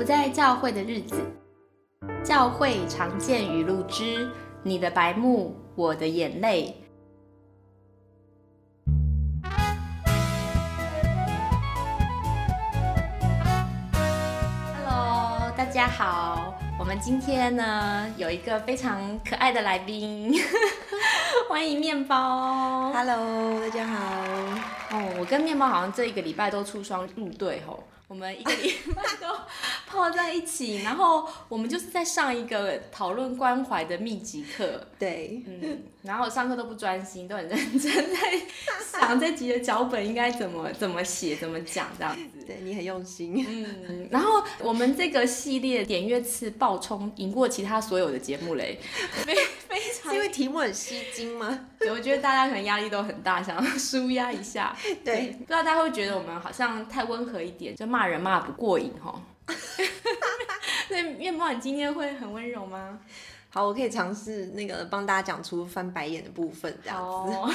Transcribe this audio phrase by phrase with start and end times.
[0.00, 1.20] 不在教会的日子，
[2.24, 6.74] 教会常见语录之你的白目，我的眼泪。
[14.86, 20.32] Hello，大家好，我们今天呢有一个非常可爱的来宾，
[21.46, 22.90] 欢迎面包。
[22.94, 23.98] Hello，大家好。
[24.92, 29.28] 哦，我跟面包好像这一个礼拜都出双入对吼，我们一个礼拜都
[29.90, 38.18] 泡在一起，然后我们就是在上一个讨论关怀的密集课，对，嗯，然后上课都不专心，都很认真在
[39.00, 42.22] 想这集的脚本应该怎么怎么写、怎么讲这样子。
[42.46, 43.44] 对你很用心。
[43.48, 48.78] 嗯，然后我们这个系列点阅次爆冲，赢过其他所有的节目嘞，
[49.24, 49.34] 非
[49.68, 51.66] 非常因为题目很吸睛吗？
[51.80, 54.76] 对，我觉得大家可能压力都很大，想要舒压一下。
[55.04, 59.20] 对，不知道大家会觉得我们好像太温和一点，就骂人骂不过瘾哈。
[60.88, 62.98] 所以面包，你今天会很温柔吗？
[63.52, 67.34] 好，我可以尝试那个帮大家讲出翻白眼的部分，这样子。
[67.34, 67.52] 哦，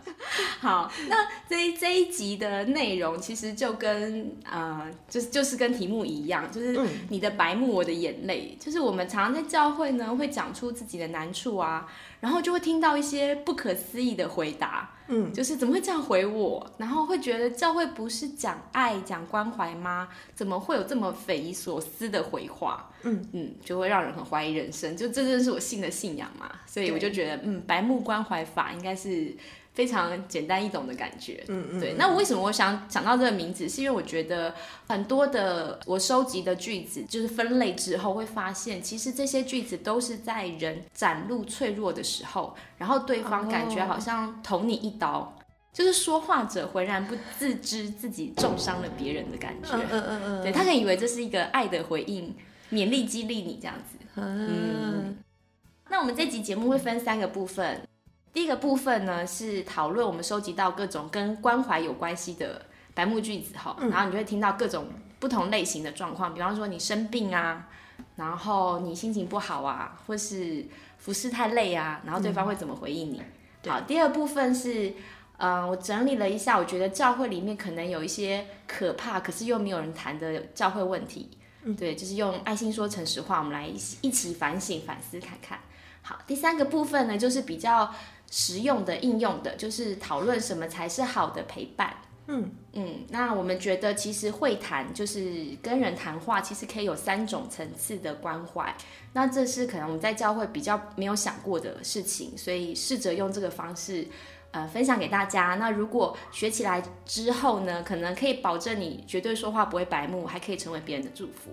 [0.60, 8.56] 好，那这一这一集的内容其实就跟呃，就是就是跟题目一样，就是嗯你的白目，我的眼泪。
[8.58, 11.86] 就是我们常常在教会呢，会讲出自己的难处啊，
[12.20, 14.90] 然后就会听到一些不可思议的回答。
[15.08, 16.68] 嗯，就是怎么会这样回我？
[16.78, 20.08] 然后会觉得教会不是讲爱、讲关怀吗？
[20.34, 22.90] 怎么会有这么匪夷所思的回话？
[23.02, 24.96] 嗯嗯，就会让人很怀疑人生。
[24.96, 29.32] 就这正是我信的信仰嘛，所以我就觉得，嗯，白目关怀法应该是
[29.76, 31.44] 非常简单易懂的感觉。
[31.48, 34.52] 嗯嗯，对，那我为什么我想想到这个名字，是因为我觉得
[34.88, 45.32] 很多的我收集的句子，就是分类之后会发现，其实这些句子都是在人展露脆弱的时候，然后对方感觉好像捅你一刀。
[45.72, 52.34] 就是说话者浑然不自知自己重伤了别人的感觉，嗯嗯嗯嗯，对他可能以为这是一个爱的回应，
[52.72, 53.98] 勉励激励你这样子。
[54.14, 55.18] 嗯
[55.90, 57.86] 那我们这集节目会分三个部分，
[58.36, 64.88] 第一个部分呢是讨论我们收集到各种跟关怀有关系的白目句子哈，然后你就会听到各种
[65.18, 67.66] 不同类型的状况，比方说你生病啊，
[68.16, 70.66] 然后你心情不好啊，或是
[70.98, 73.22] 服侍太累啊，然后对方会怎么回应你？
[73.62, 74.92] 对好，第二部分是。
[75.38, 81.30] 呃，我整理了一下，我觉得教会里面可能有一些可怕，可是又没有人谈的教会问题。
[81.76, 85.58] 对，就是用爱心说诚实话，我们来一起反省反思看看。
[86.00, 87.92] 好，第三个部分呢，就是比较
[88.30, 91.94] 实用的应用的，就是讨论什么才是好的陪伴。
[92.28, 98.74] 嗯嗯，那我们觉得其实会谈就是跟人谈话，其实可以有三种层次的关怀。
[99.12, 104.06] 那这是可能我们在教会比较没有想过的事情，所以试着用这个方式。
[104.52, 105.56] 呃，分享给大家。
[105.56, 111.50] 那如果学起来之后呢，可能可以保证你绝对说话不会白目，还可以成为别人的祝福。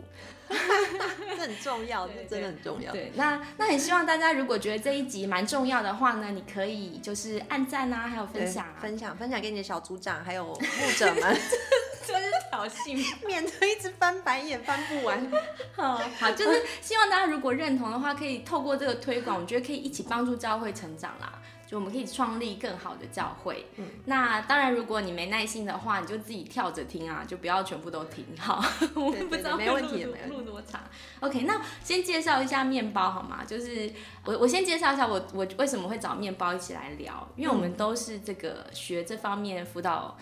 [1.29, 2.91] 这很重要，对这真的很重要。
[2.91, 11.21] 对，那那很希望大家如果觉得这一集蛮重要的话呢，你可以就是按赞啊，还有分享啊，分享分享给你的小组长，还有牧者们，
[12.05, 13.03] 真是挑衅。
[13.25, 15.31] 免得一直翻白眼翻不完。
[15.75, 21.41] 好，好，就是希望大家如果认同的话，可以透过这个推广，我觉得可以一起帮助教会成长啦。
[21.73, 23.65] 就我们可以创立更好的教会。
[23.77, 28.23] 嗯那当然，如果你没耐心的话，你就自己跳着听啊，就不要全部都听。
[28.37, 28.63] 好，
[28.93, 30.81] 我们不知道没问题录多长。
[31.21, 33.43] OK，那先介绍一下面包好吗？
[33.43, 33.91] 就是
[34.23, 40.15] 我我先介绍一下我我为什么会找面包一起来聊，因为我们都是这个学这方面辅导。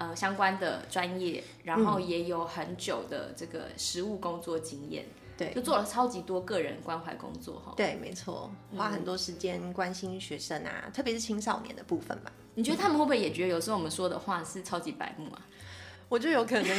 [0.00, 5.04] 呃，相关的专业，然后也有很久的这个实务工作经验，
[5.38, 7.72] 对就做了超级多个人关怀工作哈。
[7.76, 12.30] 对，没错，花很多时间关心学生啊，特别是青少年的部分嘛。
[12.54, 15.40] 你觉得他们会不会也觉得有时候我们说的话是超级白目啊？
[16.10, 16.78] 我觉得有可能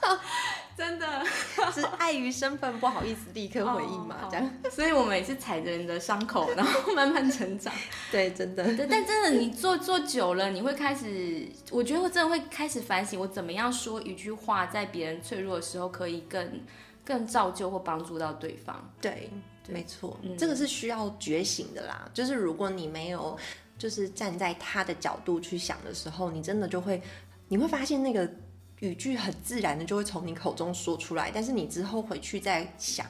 [0.00, 0.20] 啊，
[0.76, 1.22] 真的，
[1.72, 4.44] 是碍于身份不好意思立刻回应嘛，这样。
[4.44, 4.54] 样。
[4.70, 7.72] 所以我们也是踩着人的伤口，然后慢慢成长。
[8.10, 8.64] 对，真的。
[8.76, 16.62] 对，但真的你做做久了，你会开始，我觉得我真的会开始反省，我怎么样说一句话，在别人脆弱的时候，可以更
[17.10, 18.88] 更造就或帮助到对方。
[19.00, 19.28] 对，
[19.68, 22.08] 没错，嗯这个是需要觉醒的啦。
[22.14, 23.36] 就是如果你没有，
[23.76, 27.02] 就是站在他的角度去想的时候，你真的就会，
[27.48, 28.30] 你会发现那个
[28.78, 33.04] 语句很自然的就会从你口中说出来，但是你之后回去再想，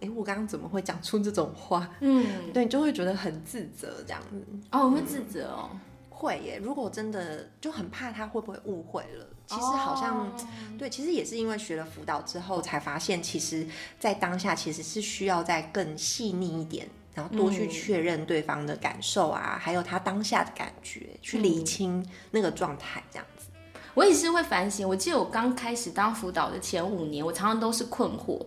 [0.00, 1.94] 哎，我刚刚怎么会讲出这种话？
[2.00, 4.42] 嗯，对，你就会觉得很自责这样子。
[4.70, 5.68] 哦，我会自责哦。
[6.08, 9.26] 会耶，如果真的就很怕他会不会误会了。
[9.46, 10.32] 其实好像、哦
[10.78, 13.66] 对，其实也是因为学了辅导之后才发现，其实，
[13.98, 23.46] 在当下其实是需要再更细腻一点，然后多去嗯确认对方的感受啊，还有他当下的感觉，去理清那个状态，这样子。
[23.94, 24.88] 我也是会反省。
[24.88, 28.40] 我记得我刚开始当辅导的前五年，我常常都是困惑，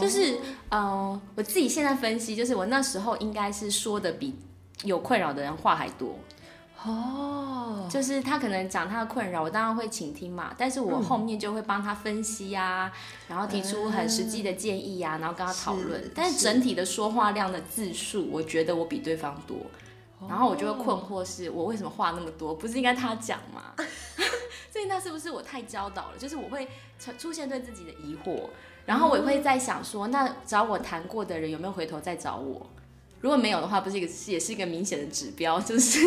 [0.00, 0.38] 就是
[0.70, 4.34] 嗯、呃我自己现在分析，就是我那时候应该是说的比
[4.84, 6.18] 有困扰的人话还多。
[6.84, 12.92] 哦，就是他可能讲他的困扰，我当然会倾听嘛，但是我后面就会帮他分析呀、
[13.26, 16.10] 然后提出很实际的建议呀、然后跟他讨论。
[16.14, 19.56] 但是整体的说话量的字数，我觉得我比对方多，
[20.28, 22.54] 然后我就会困惑，是我为什么话那么多？
[22.54, 23.74] 不是应该他讲吗？
[24.70, 26.16] 所以那是不是我太教导了？
[26.16, 26.68] 就是我会
[27.00, 28.48] 出出现对自己的疑惑，
[28.86, 32.64] 然后我也会在想说，那找我谈过的人有没有回头再找我？
[33.20, 35.98] 如果没有的话，不是一个也是一个明显的指标， 就是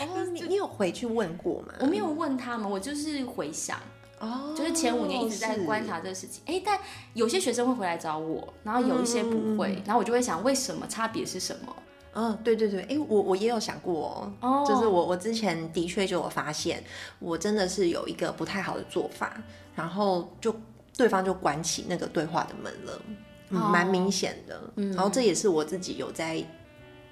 [0.00, 1.74] 哦，你你有回去问过吗？
[1.80, 3.78] 我没有问他们，我就是回想。
[4.18, 6.78] 哦，就是前五年一直在观察这个事情，哎、但
[7.12, 11.76] 有些学生会回来找我，然后有一些不会，然后我就会想，为什么差别是什么？
[12.14, 16.82] 嗯，对对对，哎，我我也有想过哦，哦就是我我之前的确就有发现，
[17.18, 19.36] 我真的是有一个不太好的做法，
[19.74, 20.54] 然后就
[20.96, 23.02] 对方就关起那个对话的门了，
[23.48, 24.60] 蛮明显的。
[24.94, 26.42] 然后这也是我自己有在，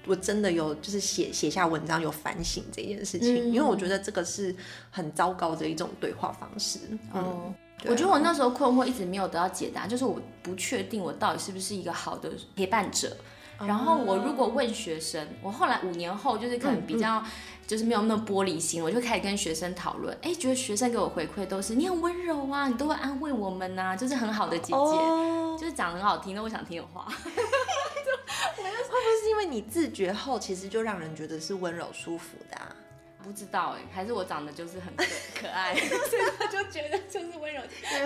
[0.06, 3.52] 我真的有就是写写下文章有反省这件事情，嗯。
[3.52, 4.54] 因为我觉得这个是
[4.90, 6.78] 很糟糕的一种对话方式。
[7.14, 7.54] 嗯，
[7.86, 13.16] 我觉得我那时候困惑一直没有得到解答，就是我不确定我到底是不是一个好的陪伴者。
[13.60, 17.22] 然后我如果问学生，我后来五年后就是可能比较
[17.66, 27.06] 就是没有那么玻璃心，我就开始跟学生讨论，哎，觉得学生给我回馈都是你很温柔啊，你都会安慰我们呐、就是很好的姐姐，哦就是讲得很好听，那我想听的话。
[27.06, 32.76] 会不会是因为你自觉后，其实就让人觉得是温柔舒服的、啊？
[33.22, 35.04] 不知道哎，还是我长得就是很可
[35.40, 37.60] 可爱，所以他就觉得就是温柔，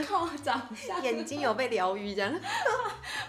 [0.09, 1.03] 靠我长相。
[1.03, 2.33] 眼睛有被疗愈这样？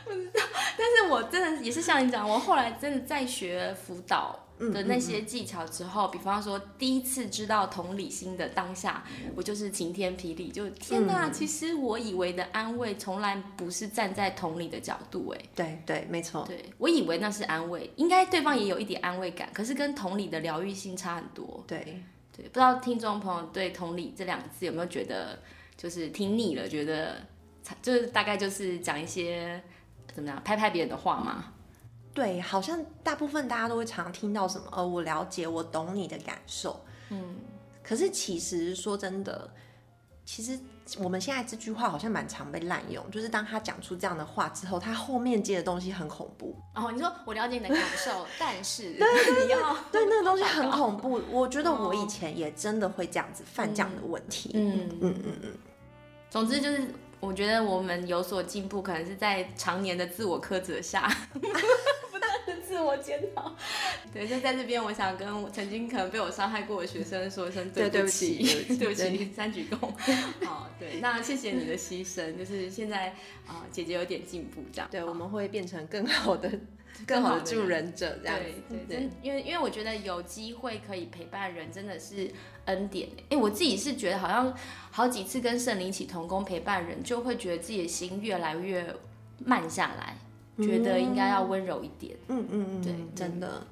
[0.06, 11.30] 但是我真的也是像你讲，我后来真的在学辅导的那些技巧之后，比方说第一次知道同理心的当下，我就是晴天霹雳，就天哪！
[11.30, 16.44] 其实我以为的安慰，从来不是站在同理的角度，哎，对对，没错。
[16.46, 21.64] 对我以为那是安慰，应该对方也有一点安慰感，可是跟同理的疗愈性差很多。
[21.66, 22.04] 对，
[22.36, 25.40] 对，不知道听众朋友对“同理”这两个字有没有觉得
[25.78, 26.68] 就是听腻了？
[26.68, 27.22] 觉得
[27.82, 29.62] 就是大概就是讲一些
[30.14, 31.54] 怎么样拍拍别人的话嘛？
[32.14, 36.80] 对，好像大部分大家都会常听到什么，呃，我了解，我懂你的感受。
[37.10, 37.38] 嗯，
[37.84, 39.50] 可是其实说真的，
[40.26, 40.60] 其实
[40.98, 46.56] 我们现在这句话好像蛮常被滥用，就是当他讲出这样的话之后，他后面接的东西很恐怖。
[46.76, 51.22] 哦，你说我了解你的感受， 但是你要对，那个东西很恐怖。
[51.32, 54.52] 我觉得我以前也真的会这样子犯这样的问题。
[54.56, 55.58] 嗯嗯嗯嗯，
[56.30, 61.12] 总之就是，我觉得我们有所进步，可能是在常年的自我苛责下，
[62.80, 63.54] 自我检讨。
[64.14, 68.38] 对，就在这边，我想跟我曾经可能被我伤害过的学生说一声对对不 不起，
[68.78, 69.78] 对不对起，三鞠躬。
[70.46, 73.10] 好，对，那谢谢你的牺牲，就是现在
[73.46, 74.88] 啊、姐姐有点进步，这样。
[74.90, 76.50] 对，我们会变成更好的、
[77.06, 78.76] 更好的助人者，这样子。
[78.88, 82.32] 对因为因为我觉得有机会可以陪伴人，真的是
[82.66, 83.10] 恩典。
[83.30, 84.56] 哎，我自己是觉得好像
[84.90, 88.96] 好几次跟圣灵一起同工陪伴人，就会觉得自己的心越来越
[89.44, 90.18] 慢下来，
[90.62, 92.16] 觉得应该要温柔一点。
[92.28, 93.66] 嗯嗯嗯，对真的。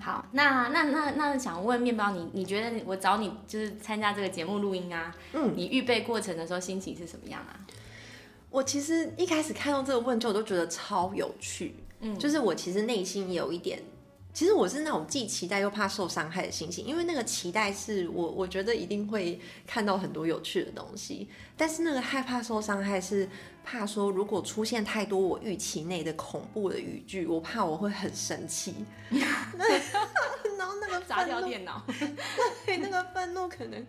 [0.00, 7.60] 好，那那那那想问面包你，你觉得我找你就是参加这个节目录音啊，嗯，你预备过程的时候心情是什么样啊？
[8.48, 11.74] 我其实一开始看到这个问题，我都觉得超有趣。
[12.00, 13.82] 嗯就是我其实内心也有一点，
[14.36, 21.26] 其实我是那种既期待又怕受伤害的心情，因为那个期待是我我觉得一定会看到很多有趣的东西，
[21.56, 23.26] 但是那个害怕受伤害是
[23.64, 28.74] 怕说如果出现太多我预期内的恐怖的语句，我怕我会很生气，
[29.08, 29.22] 然
[30.68, 31.82] 后 那个砸掉电脑。
[32.66, 33.86] 对那个愤怒可能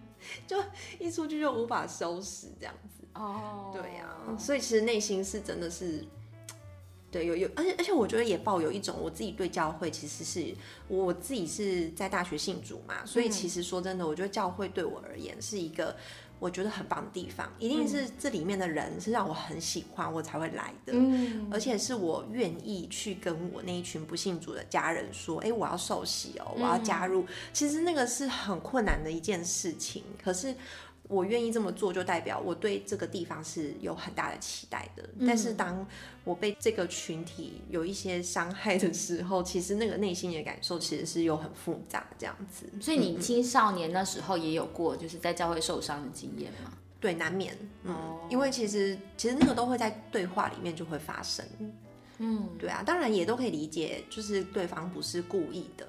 [0.48, 0.64] 就
[0.98, 3.06] 一出去就无法收拾这样子。
[3.16, 4.08] 哦，对呀、
[4.40, 6.06] 所以其实内心是真的是，
[7.10, 10.54] 对，有有，而且而且我觉得也抱有一种我自己对教会其实是
[10.88, 15.96] 我自己是在大学信主嘛，所以其实说真的，我觉得教会对我而言是一个
[16.40, 20.94] 我觉得很棒的地方，一定是这里面的人是让我很喜欢我才会来的。
[20.94, 27.26] 嗯，而且是我愿意去跟我那一群不信主的家人说，哎、我要受洗哦，我要加入。
[27.54, 30.54] 其实那个是很困难的一件事情，可是
[31.08, 35.04] 我愿意这么做，就代表我对这个地方是有很大的期待的。
[35.26, 35.86] 但是当
[36.24, 42.66] 我被这个群体有一些伤害的时候，其实那个内心的感受其实是又很复杂，这样子。
[42.82, 46.74] 所以你青少年那时候也有过就是在教会受伤的经验吗？
[47.00, 51.46] 对，难免，嗯，哦因为其实其实那个都会在对话里面就会发生，
[52.18, 55.88] 嗯，对啊，当然也都可以理解，就是对方不是故意的，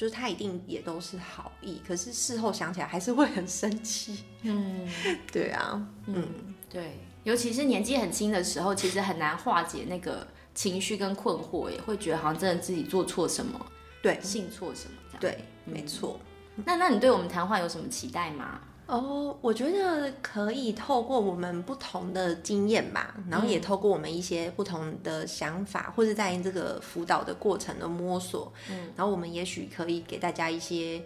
[0.00, 4.24] 就是他一定也都是好意，可是事后想起来还是会很生气。
[4.40, 4.88] 嗯，
[5.30, 6.26] 对啊，嗯，
[6.70, 13.60] 对，尤其是年纪很轻的时候，其实很难化解那个情绪跟困惑，也会觉得好像真的自己做错什么，
[14.02, 15.36] 对信错什么这样。
[15.36, 16.18] 对，没错。
[16.64, 18.58] 那那你对我们谈话有什么期待吗？
[18.90, 31.00] 哦，我觉得可以透过我们不同的经验吧，然后也透过我们一些不同的想法，或者在这个辅导的过程的摸索，嗯，然后我们也许可以给大家一些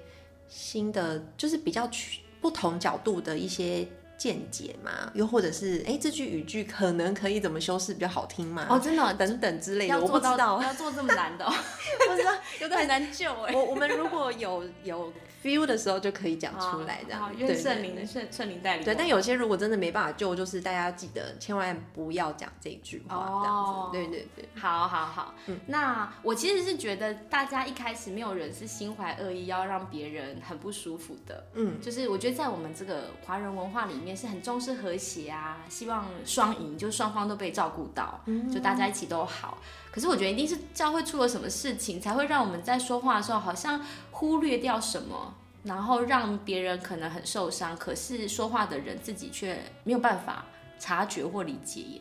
[0.49, 3.87] 新的，就是比较去不同角度的一些
[4.17, 8.67] 见解嘛，又或者是哎，这句语句可能可以怎么修饰比较好听嘛？
[8.71, 11.53] 哦，真的等等之类的，我不知道，要做这么难的哦，
[12.09, 13.55] 不知道， 有的很难救哎。
[13.55, 15.13] 我我们如果有有
[15.45, 17.21] feel 的时候就可以讲出来，这样。
[17.21, 18.85] 好，对愿圣灵圣圣灵带领我。
[18.87, 23.99] 对，但有些如果真的没办法救，就是大家要记得千万不要讲这句话，这样哦子。
[23.99, 25.61] 对对对，好好好，嗯。
[25.67, 38.51] 那我其实是觉得大家一开始没有人是心怀恶意要让别人很不舒服的，嗯，就是我觉得在我们这个华人文化里面是很重视和谐啊，希望双赢，就双方都被照顾到，嗯。
[38.51, 39.59] 就大家一起都好。
[39.95, 45.33] 可是我觉得一定是教会出了什么事情，才会让我们在说话的时候好像忽略掉什么，
[45.63, 50.47] 然后让别人可能很受伤，可是说话的人自己却没有办法
[50.81, 52.01] 察觉或理解耶。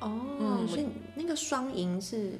[0.00, 0.10] 哦，
[0.40, 2.32] 嗯所以那个双赢是，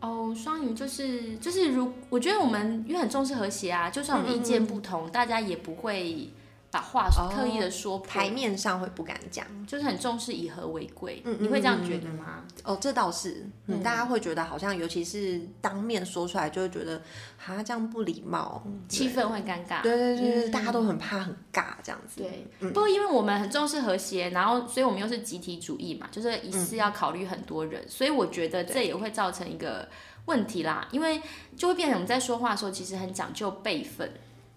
[0.00, 6.28] 哦，双赢就是就是如我觉得我们因为很重视和谐啊，就算我们意见不同，大家也不会
[6.74, 9.46] 把话哦特意的说破，台面上会不敢讲。
[9.64, 11.22] 就是很重视以和为贵。
[11.24, 12.42] 嗯你会这样嗯觉得吗？
[12.64, 17.00] 哦，这倒是，嗯，大家会觉得好像，尤其是当面说出来，就会觉得，
[17.46, 19.82] 啊，这样不礼貌，气氛会尴尬。
[19.82, 22.20] 对对对对，大家都很怕很尬这样子。
[22.20, 29.88] 对，不过因为我们很重视和谐，然后所以我们又是集体主义嘛，就是一次要考虑很多人，所以我觉得这也会造成一个
[30.24, 31.22] 问题啦，因为
[31.56, 34.10] 就会变成我们在说话的时候，其实很讲究辈分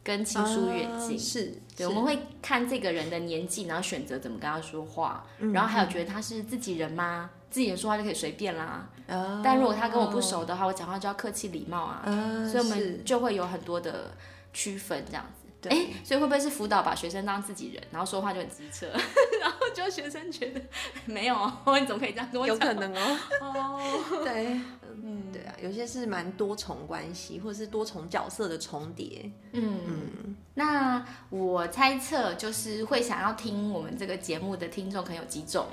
[0.03, 1.15] 跟亲疏远近。
[1.15, 7.29] 啊是，对，我们会看这个人的年纪，然后选择怎么跟他说话，然后还有觉得他是自己人吗？
[7.49, 8.89] 自己人说话就可以随便啦。
[9.07, 12.01] 啊但如果他跟我不熟的话，我讲话就要客气礼貌啊。
[12.03, 12.11] 啊，
[12.49, 14.11] 所以我是们就会有很多的
[14.51, 15.47] 区分这样子。
[15.59, 18.87] 对哎，所以会不会是辅导把学生当自己人，然后说话就很机车，
[19.41, 20.61] 然后就学生觉得
[21.05, 22.55] 没有哦， 你怎么可以这样跟我有？
[22.57, 23.17] 可能哦。
[23.41, 24.59] 哦， 对，
[25.03, 29.31] 嗯，对啊，有些是蛮多重关系，或者是多重角色的重叠。
[29.51, 35.67] 嗯，那我猜测就是会想要听我们这个节目的听众可能有几种，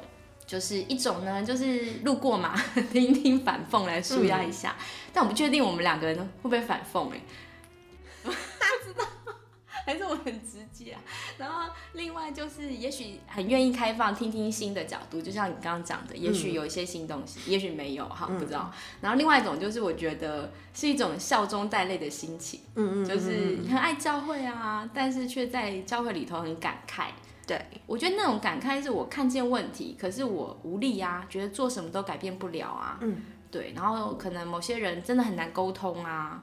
[0.47, 2.55] 就是一种呢，就是路过嘛，
[2.93, 4.77] 听听反讽来舒压一下，
[5.13, 7.23] 但我不确定我们两个人会不会反讽哎、欸，
[8.23, 9.05] 不知道。
[9.85, 11.01] 还是我很直接啊，
[11.37, 18.73] 然后另外就是，也许很愿意开放听听新的角度，就像你刚刚讲的，也许有一些新东西，也许没有哈，不知道。
[19.01, 27.09] 然后另外一种就是，我觉得是一种笑中带泪的心情，嗯嗯，就是很爱教会啊，但是却在教会里头很感慨。
[27.47, 32.99] 对，我觉得那种感慨是我看见问题，可是我无力啊，觉得做什么都改变不了啊。
[33.03, 36.43] 嗯，对，然后可能某些人真的很难沟通啊。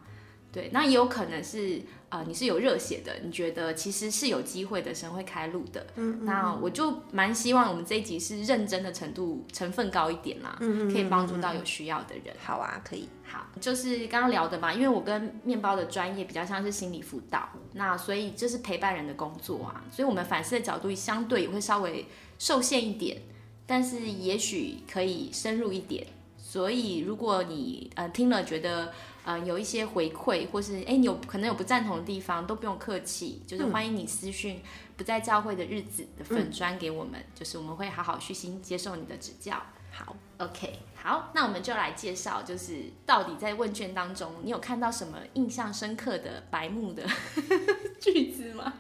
[0.52, 1.80] 对，那也有可能是
[2.10, 5.88] 啊、呃你是有热血的，你觉得其实是有机会的，神会开路的。
[5.96, 12.36] 嗯那我就蛮希望我们这一集是认真的程度成分高一点啦，嗯可以帮助到有需要的人。
[12.38, 13.08] 好啊，可以。
[13.24, 22.06] 好，就是刚刚聊的嘛，因为我跟面包的专业比较像是心理辅导，那所以这是陪伴人的工作啊，所以我们反思的角度相对也会稍微
[22.38, 23.22] 受限一点，
[23.66, 26.06] 但是也许可以深入一点。
[26.52, 28.92] 所以如果你呃听了觉得
[29.24, 34.62] 呃有一些回馈，或是哎你有可能有不赞同的地方，都不用客气，就是欢迎你私讯
[34.98, 39.64] 不在教会的日子的粉砖给我们，就是我们会好好虚心接受你的指教。
[39.94, 47.08] 好，OK，好，那我们就来介绍，就是到底在问卷当中，你有看到什么印象深刻的白目的
[48.02, 48.74] 句子吗？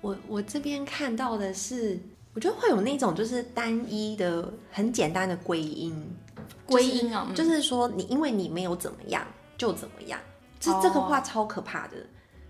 [0.00, 2.00] 我我这边看到的是，
[2.36, 6.14] 我觉得会有那种就是单一的、很简单的归因，
[6.66, 7.34] 归因哦，嗯。
[7.34, 9.26] 就是说你因为你没有怎么样
[9.56, 10.20] 就怎么样，
[10.60, 10.78] 这、哦。
[10.82, 11.96] 这个话超可怕的。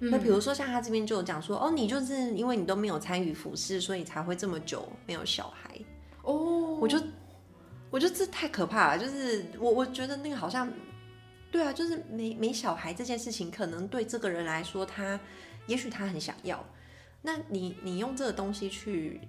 [0.01, 5.71] 那比如说像他这边就有讲说，哦，你就是因为你都没有参与服饰，所以才会这么久没有小孩。
[6.23, 6.35] 哦，
[6.81, 7.01] 我就
[7.89, 10.69] 我觉得这太可怕了，就是我我觉得那个好像，
[11.53, 15.19] 对啊，就是没没小孩这件事情，可能对这个人来说，他
[15.69, 16.63] 也许他很想要，
[17.23, 19.21] 那你你用这个东西去，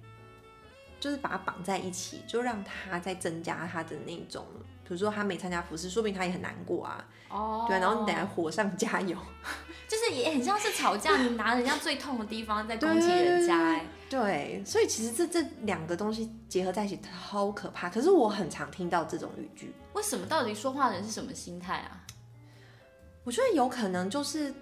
[1.00, 4.44] 就是把它绑在一起，就让他再增加他的那种，
[4.84, 9.16] 比如说他没参加服饰，说不定他也很难过啊，哦，对啊，然后你等下火上加油，
[9.86, 19.74] 就是也很像是吵架，你拿人家最痛的地方在攻击人家，哎，对，所以其实这这两个东西结合在一起超可怕，可是我很常听到这种语句。
[19.92, 20.26] 为什么？
[20.26, 22.04] 到底说话的人是什么心态啊？
[23.24, 24.52] 我觉得有可能就是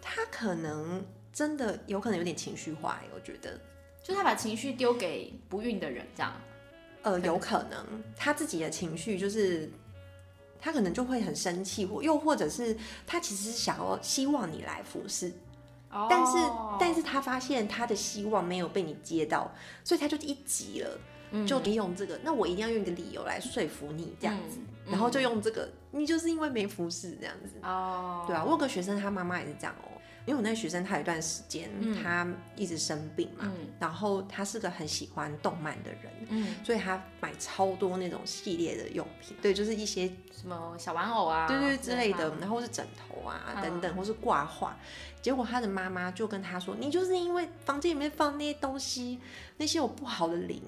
[0.00, 3.60] 他可能真的有可能有点情绪化，我觉得。
[4.06, 6.32] 就他把情绪丢给不孕的人，这样。
[7.02, 7.84] 呃，有可能。
[8.16, 9.68] 他自己的情绪就是，
[10.60, 15.32] 他可能就会很生气，或又或者是他其实是想要希望你来服侍，
[15.90, 16.32] 哦但是
[16.78, 21.00] 但是他发现他的希望没有被你接到，所以他就一急了，
[21.32, 21.44] 嗯。
[21.44, 24.92] 就利用这个，那我一定要用一个理由来说服你这样子，嗯。
[24.92, 29.95] 然后就用这个，你就是因为没服侍这样子，哦，对啊，我有个学生他妈妈也是这样哦、
[30.26, 31.70] 因为我那个学生他有一段时间、
[32.02, 33.52] 他一直生病嘛，嗯。
[33.78, 43.62] 然后他是个很喜欢动漫的人，嗯，所以他买超多那种系列的用品，对，就是一些什么小玩偶啊，对对之类的啊，然后是枕头啊、嗯。
[43.62, 44.76] 等等，或是挂画。
[45.22, 49.18] 结果他的妈妈就跟他说：“你就是因为房间里面放那些东西，
[49.56, 50.62] 那些有不好的灵，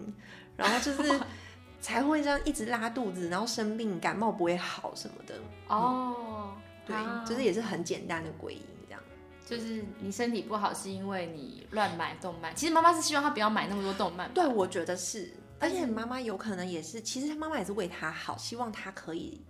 [0.56, 1.20] 然后就是
[1.80, 5.34] 才会这样一直拉肚子，然后生病、感冒不会好什么的。
[5.68, 7.24] 哦，对，啊。
[7.24, 8.62] 就是也是很简单的归因。
[9.48, 19.40] 就是你身体不好是因为你乱买动漫，其实妈妈是希望他不要买那么多动漫，对，我觉得是，而且妈妈有可能也是，其实他妈妈也是为他好，希望他可以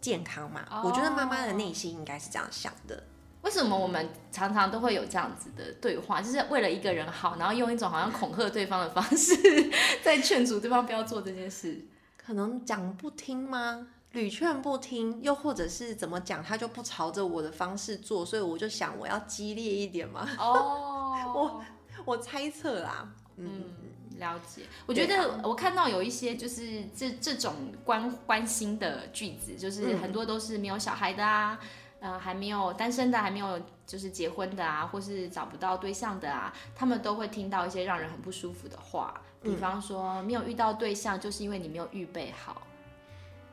[0.00, 0.64] 健康嘛。
[0.84, 3.02] 我觉得妈妈的内心应该是这样想的。
[3.42, 9.34] 为什么我们常常都会有这样子的对话，就是为了一个人好，然后用一种好像恐吓对方的方式，
[10.02, 11.86] 在劝阻对方不要做这件事。
[12.16, 13.86] 可能讲不听吗？
[14.14, 20.26] 屡劝不听，又或者是怎么讲，他就不朝着我的方式做，所以我就想我要激烈一点嘛。
[20.38, 21.64] 哦，我
[22.04, 23.64] 我猜测啦，嗯，
[24.12, 24.62] 嗯，了解。
[24.86, 27.52] 我觉得我看到有一些就是这这种
[27.84, 29.98] 关关心的句子，就是嗯。
[29.98, 31.58] 很多都是没有小孩的啊，
[31.98, 39.52] 呃，还没有单身的，还没有就是结婚的啊，或是找不到对象的啊，他们都会听到一些让人很不舒服的话，嗯。
[39.52, 42.62] 比方说没有遇到对象，就是因为你没有预备好，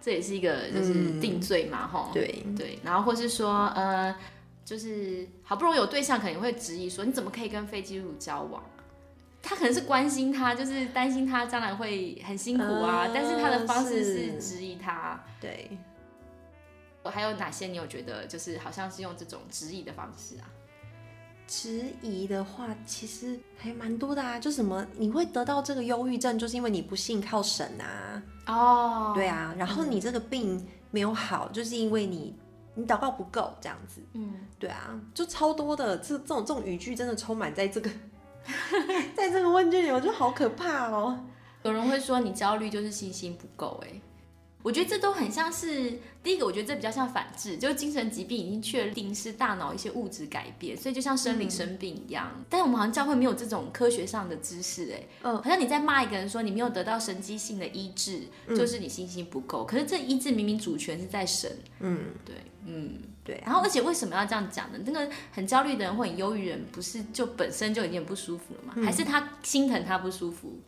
[0.02, 4.16] 这也是一个就是嗯定罪嘛，吼、对，对，然后或是说，呃，
[4.66, 8.64] 就是好不容易有对象，可能会质疑说，你怎么可以跟非基督徒交往？
[9.42, 15.24] 他可能是关心他，就是担心他将来会很辛苦啊，呃但是他的方式是是质疑他。
[15.40, 15.70] 对。
[17.04, 20.46] 还有哪些你有觉得就是好像是用这种质疑的方式啊？
[21.52, 32.34] 质疑的话，其实还蛮多的啊，就什么你会得到这个忧郁症，就是因为你不信靠神啊，哦，对啊，然后你这个病没有好，就是因为你
[32.74, 37.92] 你祷告不够这样子，嗯，对啊，就超多的，这这种这种语句真的充满在这个
[39.14, 41.20] 在这个问卷里，我觉得好可怕哦。
[41.64, 44.02] 有人会说你焦虑就是信心不够，哎，
[44.64, 52.32] 我觉得这都很像是第一个，我觉得这比较像反制，就是精神疾病已经确定是大脑一些物质改变，所以就像生理生病一样。
[52.50, 59.66] 但是我们好像教会没有这种科学上的知识，哎，嗯好像你在骂一个人说你没有得到神机性的医治，就是你信心不够。
[59.66, 63.00] 可是这医治明明主权是在神，嗯，对，嗯。
[63.24, 64.80] 对啊，然后，而且为什么要这样讲呢？
[64.84, 68.74] 那个很焦虑的人或很忧郁人，不是就本身就已经很不舒服了吗？
[68.84, 70.60] 还是他心疼他不舒服，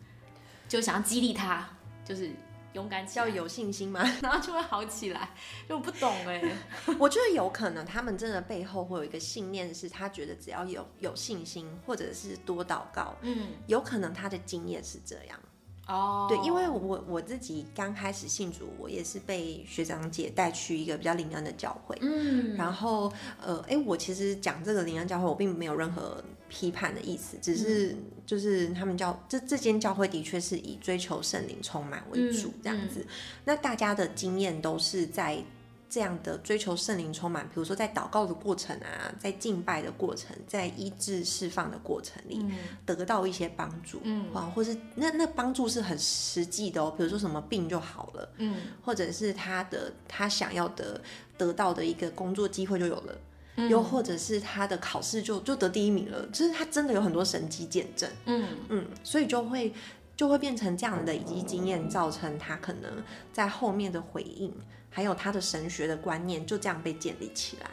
[0.70, 1.68] 就想要激励他，
[2.06, 2.30] 就是
[2.74, 4.04] 勇敢起来，要有信心嘛？
[4.22, 5.30] 然后就会好起来。
[5.68, 6.42] 就我不懂哎、
[7.00, 15.40] 我觉得有可能他们真的背后会有一个信念，是他觉得只要有有信心，或者是多祷告，嗯，有可能他的经验是这样。
[15.86, 21.98] 哦，对，因为我我自己刚开始信主，我也是被学长姐带去一个比较灵恩的教会。
[22.00, 26.24] 嗯，然后，呃，哎，我其实讲这个灵恩教会，我并没有任何
[26.54, 27.96] 批判的意思，只是
[28.28, 33.04] 就是他们教这这间教会的确是以追求圣灵充满为主嗯这样子。
[33.44, 35.44] 那大家的经验都是在
[35.90, 42.46] 这样的追求圣灵充满，比如说在祷告的过程啊，在敬拜的过程，在医治释放的过程里，
[42.86, 51.02] 得到一些帮助，嗯啊，或是那那帮助是很实际的哦，比如说什么病就好了，嗯或者是他的他想要的
[51.36, 53.18] 得到的一个工作机会就有了。
[53.56, 59.74] 又或者是他的考试就就得第一名了，就是他真的有很多神机见证，嗯嗯，所以就会
[60.16, 64.54] 就会变成这样的累积经验，造成他可能在后面的回应，
[64.90, 67.70] 还有他的神学的观念就这样被建立起来。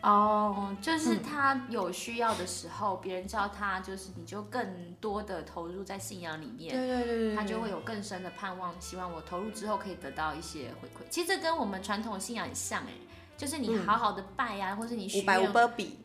[0.00, 6.74] 哦，就是他有需要的时候，别人叫他，就是你就更多的投入在信仰里面。
[6.74, 11.06] 对对对对，他就会有更深的盼望，希望我投入之后可以得到一些回馈。
[11.10, 12.92] 其实这跟我们传统信仰很像哎，
[13.36, 15.42] 就是你好好的拜呀、或是你许五百五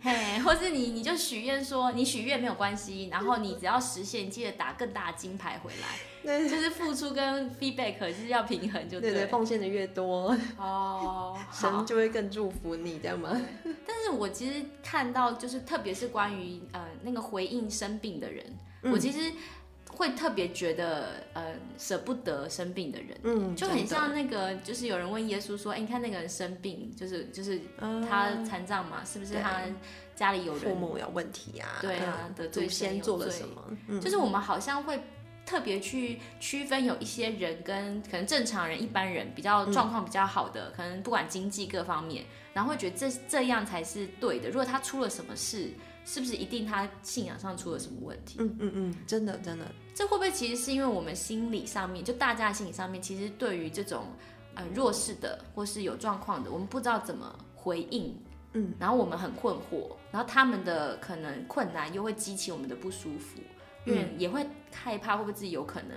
[0.04, 5.88] 愿， 或是你你就许愿说你许愿没有关系，然后你只要实现，你记得打更大的金牌回来，
[6.24, 6.50] 对。
[6.50, 11.86] 就是付出跟 feedback 就是要平衡就对奉献的越多，哦，神。
[11.86, 13.30] 就会更祝福你，这样吗？
[13.88, 18.46] 但是我其实看到，就是特别是关于呃那个回应生病的人，
[18.84, 19.32] 我其实
[19.90, 29.62] 会特别觉得呃舍不得生病的人，嗯，就很像那个，就是有人问耶稣说：“哎、你看那个人生病，就是就是嗯他残障嘛，是不是他
[30.16, 30.64] 家里有人？
[30.64, 33.64] 父母有问题啊，对啊嗯得罪祖先做了什么？
[33.88, 35.00] 嗯，就是我们好像会
[35.46, 44.48] 特别去区分有一些人跟可能正常人、一般人比较状况比较好的，可能不管经济各方面，然后会觉得这这样才是对的。
[44.50, 45.72] 如果他出了什么事，
[46.06, 48.38] 是不是一定他信仰上出了什么问题？
[48.40, 54.06] 嗯嗯嗯，真的真的，这会不会其实是因为我们心理上面，就大家的心理上面，其实对于这种
[54.56, 58.16] 呃弱势的或是有状况的，我们不知道怎么回应，
[58.54, 63.40] 嗯，然后我们很困惑，然后他们的可能困难又会激起我们的不舒服，
[63.86, 65.96] 因为也会害怕会不会自己有可能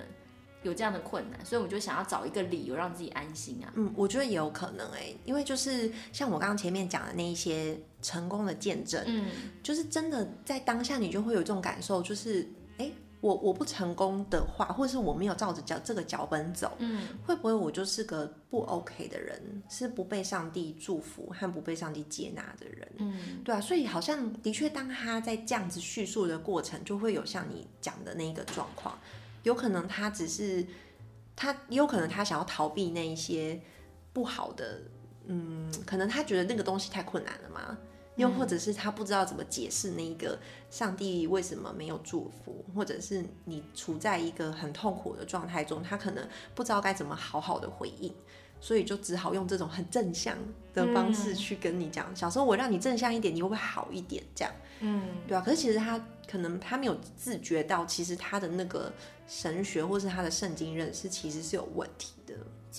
[0.62, 3.73] 有这样的困难，所以我们就想要找一个理由让自己安心啊。
[3.75, 9.31] 嗯，我觉得也有可能哎、因为就是像我刚刚前面讲的那一些成功的见证，嗯，
[9.62, 12.90] 就是真的在当下你就会有这种感受，就是哎、
[13.23, 22.93] 我我不成功的话，或者是我没有照着脚这个脚本走，嗯，会不会我就是个不 OK 的人，是不被上帝祝福和不被上帝接纳的人？
[22.99, 28.99] 嗯，对啊，所以好像的确，当他在这样子叙述的过程，就会有像你讲的那个状况，
[29.45, 30.67] 有可能他只是
[31.35, 33.59] 他，也有可能他想要逃避那一些
[34.12, 34.83] 不好的，
[35.27, 37.77] 嗯，可能他觉得那个东西太困难了嘛，
[38.16, 40.38] 又或者是他不知道怎么解释那一个
[40.70, 48.12] 上帝为什么没有祝福，或者是你处在一个很痛苦的状态中，他可能不知道该怎么好好的回应。
[48.61, 50.38] 所以就只好用这种很正向
[50.72, 54.24] 的方式去跟你讲，小时候我让你正向一点，你会不会好一点？
[54.35, 55.42] 这样，嗯，对啊。
[55.44, 58.90] 可是其实他可能他没有自觉到，其实他的那个
[59.27, 62.35] 神学或是他的圣经认识其实是有问题的。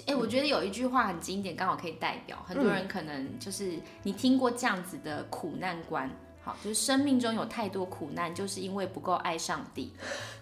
[0.07, 6.09] 哎、我觉得有一句话很经典，刚好可以代表很多人可能就是你听过这样子的苦难观。
[6.43, 9.93] 好，就是生命中有太多苦难，就是因为不够爱上帝，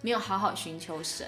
[0.02, 1.26] 没有好好寻求神。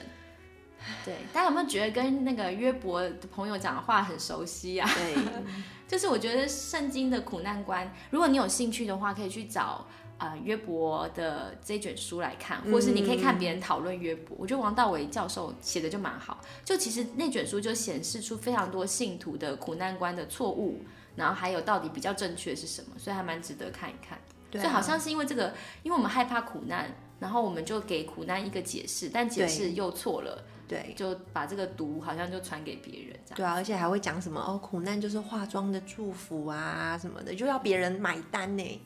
[1.06, 4.90] 对，大家有没有觉得跟那个约伯的朋友讲的话很熟悉啊？
[4.94, 5.16] 对，
[5.88, 9.86] 就是我觉得圣经的苦难观，如果你有兴趣的话，可以去找
[10.18, 14.36] 呃约伯的这卷书来看，或是你可以看别人讨论约伯。
[14.40, 20.80] 我觉得王道伟教授写的就蛮好，就其实那卷书就显示出非常多信徒的苦难观的错误，
[21.16, 24.18] 然后还有到底比较正确是什么，所以还蛮值得看一看。
[24.50, 33.36] 对啊所以好像是因为这个，因为我们害怕苦难，然后我们就给苦难一个解释，但解释又错了，对就把这个毒好像就传给别人这样。
[33.36, 38.82] 对啊，而且还会讲什么哦，苦难就是化妆的祝福啊什么的，就要别人买单呢。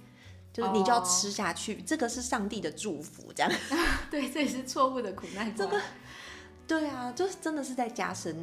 [0.51, 3.51] 就是你就要哦吃下去这个是上帝的祝福，这样。
[4.09, 5.79] 对，这也是错误的苦难这个。
[6.67, 8.35] 对啊，就是真的是在加深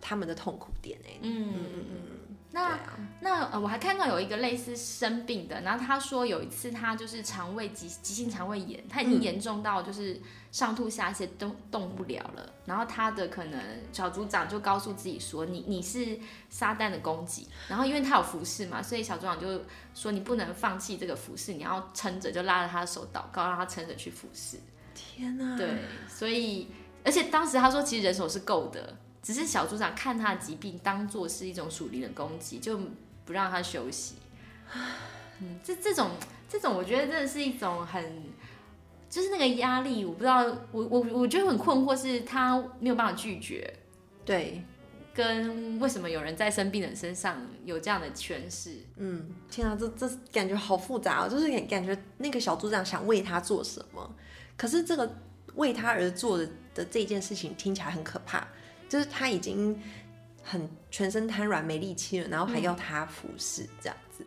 [0.00, 1.18] 他们的痛苦点哎。
[1.22, 2.17] 嗯嗯嗯嗯，对
[2.50, 2.80] 那啊，
[3.20, 10.18] 那呃，我还看到有一个类似生病的，然后他说有一次他就是肠胃急急性肠胃炎，他已经严重到就是
[10.50, 12.52] 上吐下泻都动不了了。
[12.64, 13.60] 然后他的可能
[13.92, 17.46] 小组长就告诉自己说，你你是撒旦的攻击。
[17.68, 19.60] 然后因为他有服侍嘛，所以小组长就
[19.94, 24.58] 说你不能放弃这个服侍，你要撑着，就拉着他的手祷告，让他撑着去服侍。
[24.94, 25.68] 天哪，对，
[26.08, 26.68] 所以
[27.04, 28.96] 而且当时他说，其实人手是够的，
[29.28, 32.80] 只是小组长看他的疾病当做是一种属灵的攻击，就
[33.26, 34.14] 不让他休息。
[35.38, 36.12] 嗯，这这种
[36.48, 38.22] 这种，我觉得真的是一种很，
[39.10, 43.70] 就是那个压力，我不知道，我我我觉得很困惑，是他没有办法拒绝，
[44.24, 44.64] 对，
[45.12, 48.78] 跟为什么有人在生病的人身上有这样的诠释。
[48.96, 54.14] 嗯，天啊，这这感觉好复杂哦，就是感感觉那个小组长想为他做什么，
[54.56, 55.18] 可是这个
[55.56, 58.48] 为他而做的的这件事情听起来很可怕，
[58.88, 59.80] 就是他已经
[60.42, 64.24] 很全身瘫软没力气了，然后还要他服侍这样子。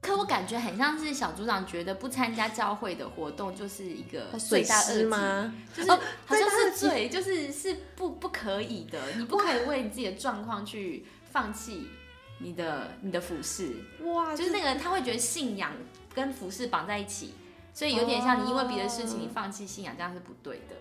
[0.00, 5.54] 可我感觉很像是小组长觉得不参加教会的活动就是一个哦罪大恶极吗？
[5.72, 11.86] 就是哦好像是罪，就是是不不可以的，你不可以为你自己的状况去放弃
[12.38, 15.70] 你的你的服饰，哇，就是那个人他会觉得信仰
[16.12, 17.34] 跟服饰绑在一起，
[17.72, 20.74] 所以有点像你因为别的事情哦你放弃信仰，这样是不对的。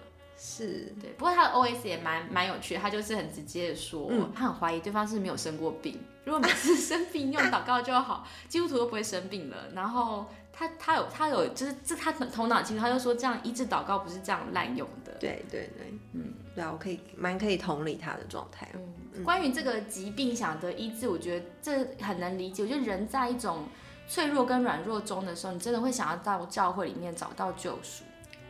[0.43, 9.55] 是对，不过他的 O S 也蛮蛮有趣的，他就是很直接的说，嗯他很怀疑对方是没有生过病， 如果每次生病用祷告就好，基督徒都不会生病了。
[9.75, 15.11] 然后他他有他有就是这他头脑清楚，他就说这样医治祷告不是这样滥用的。
[15.19, 18.67] 对对对，嗯，对啊，我可以蛮可以同理他的状态。
[19.13, 22.63] 嗯，关于这个疾病想得医治，我觉得这很能理解。
[22.63, 23.65] 我觉得人在一种
[24.07, 28.03] 脆弱跟软弱中的时候，你真的会想要到教会里面找到救赎，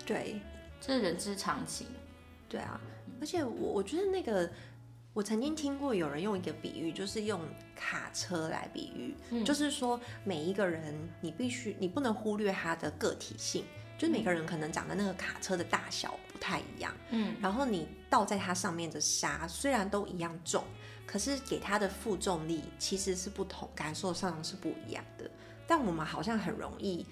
[0.05, 0.39] 对，
[0.81, 1.87] 这是人之常情。
[2.49, 2.81] 对啊，
[3.21, 4.49] 而且我我觉得那个，
[5.13, 7.39] 我曾经听过有人用一个比喻，就是用
[7.73, 13.63] 卡车来比喻，嗯就是说每一个人你必须你不能忽略他的个体性，
[13.97, 20.63] 就是每个人可能长的那个卡车的大小不太一样，嗯，然后你倒在它上面的沙虽然都一样重，
[21.05, 25.29] 可是给它的负重力其实是不同，感受上是不一样的。
[25.65, 27.05] 但我们好像很容易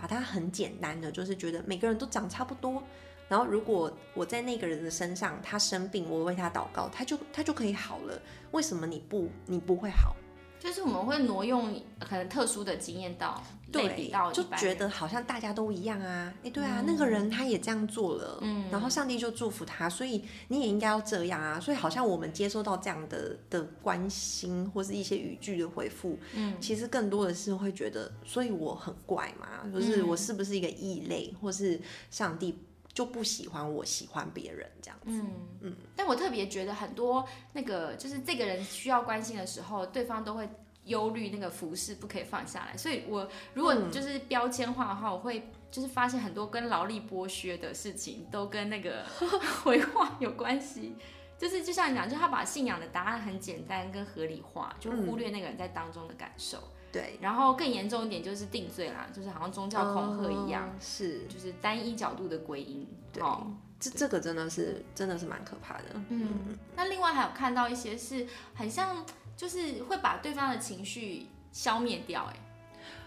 [0.00, 2.80] 把它很简单的，就是觉得每个人都长差不多。
[3.28, 8.16] 然后如果我在那个人的身上，他生病，我为他祷告，他就他就可以好了。
[8.52, 10.14] 为什么你不你不会好？
[10.60, 16.32] 就是我们会挪用可能特殊的经验到对比到，就觉得好像大家都一样啊。
[16.42, 18.64] 哎，对啊，那个人他也这样做了，嗯。
[18.70, 21.60] 然后上帝就祝福他，所以你也应该要这样啊。
[21.60, 32.58] 所以好像我们接收到这样的的关心或是一些语句的回复，嗯，其实更多的是会觉得，所以我很怪嘛，就是我是不是一个异类，或是上帝
[32.98, 35.10] 就不喜欢我喜欢别人这样子。
[35.12, 35.30] 嗯
[35.60, 40.48] 嗯，但我特别觉得很多那个就是这个人需要关心的时候，对方都会
[40.86, 42.76] 忧虑那个服饰不可以放下来。
[42.76, 49.06] 所以我如果就是标签化的话，我会就是发现很多跟劳力剥削的事情都跟那个
[49.62, 50.96] 回话有关系。
[51.38, 56.58] 就是就像你讲，就他把信仰的答案很简单跟合理化，就忽略那个人在当中的感受。
[56.90, 62.86] 对，然后更严重一点就是定罪啦，就是好像宗教恐吓一样，哦是就是单一角度的归因。
[63.12, 63.46] 对哦
[63.80, 65.84] 这这个真的是真的是蛮可怕的。
[66.08, 72.36] 嗯，那另外还有看到一些是很像，就是会把对方的情绪消灭掉、哎，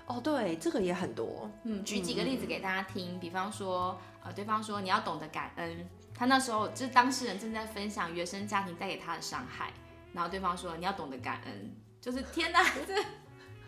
[0.05, 1.51] 哦，对，这个也很多。
[1.63, 9.73] 嗯，举几个例子给大家听，比方说，呃，对方说你要懂得感恩，他那时候就是当事人正在分享原生家庭带给他的伤害，
[10.13, 12.95] 然后对方说你要懂得感恩，就是天哪，这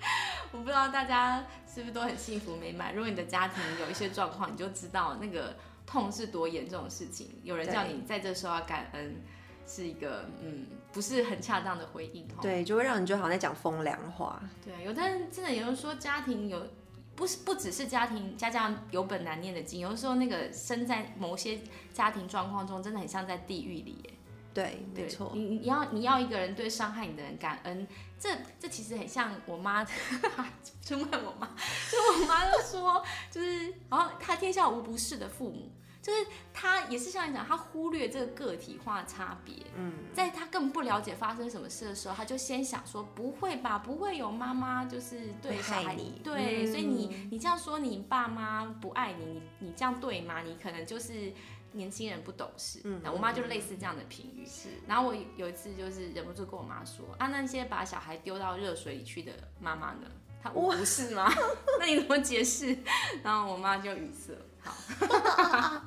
[0.52, 2.94] 我不知道大家是不是都很幸福美满。
[2.94, 7.39] 如果你的家庭有一些状况，你就知道那个痛是多严重的事情。
[7.44, 9.22] 有人叫你在这时候要感恩，
[9.66, 12.28] 是一个嗯不是很恰当的回应。
[12.42, 14.42] 对，就会让人觉得好像在讲风凉话。
[14.63, 16.68] 对，有的人真的有人说家庭有。
[17.16, 21.60] 不是不只是家庭家家有本难念的经，有的时候那个生在某些
[21.94, 24.13] 家庭状况中，真的很像在地狱里耶。
[24.54, 25.32] 对，没对错。
[25.34, 27.88] 你你要你要一个人对伤害你的人感恩，
[28.20, 29.84] 这这其实很像我妈，
[30.82, 31.48] 就问我妈，
[31.92, 50.42] 就我妈就说，就是然后她天下无不是的父母，就是她也是像你讲，她忽略这个个体化的差别，嗯，在她更不了解发生什么事的时候，她就先想说不会吧，不会有妈妈就是对小孩害你对，嗯所以你你这样说你爸妈不爱你，你你这样对吗？
[50.42, 51.34] 你可能就是
[51.74, 52.80] 年轻人不懂事。
[52.84, 54.46] 嗯我妈就类似这样的评语。
[54.46, 60.08] 是然后我有一次就是忍不住跟我妈说啊，那些把小孩丢到热水里去的妈妈呢？
[60.42, 61.32] 她无不是吗？
[61.80, 62.78] 那你怎么解释？
[63.24, 64.34] 然后我妈就语塞。
[64.62, 64.74] 好，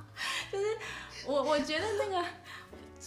[0.52, 0.64] 就是
[1.26, 2.24] 我我觉得那个，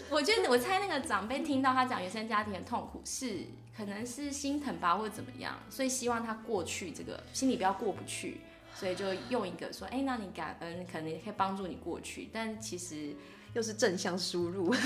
[0.10, 8.42] 我觉得我猜那个长辈听到他讲原生家庭的痛苦是可能是心疼吧，或者怎么样，所以希望他过去这个心里不要过不去。
[8.80, 12.30] 所以就用一个说，哎、那你感恩，可能也可以帮助你过去。
[12.32, 13.14] 但其实
[13.54, 14.74] 又是正向输入。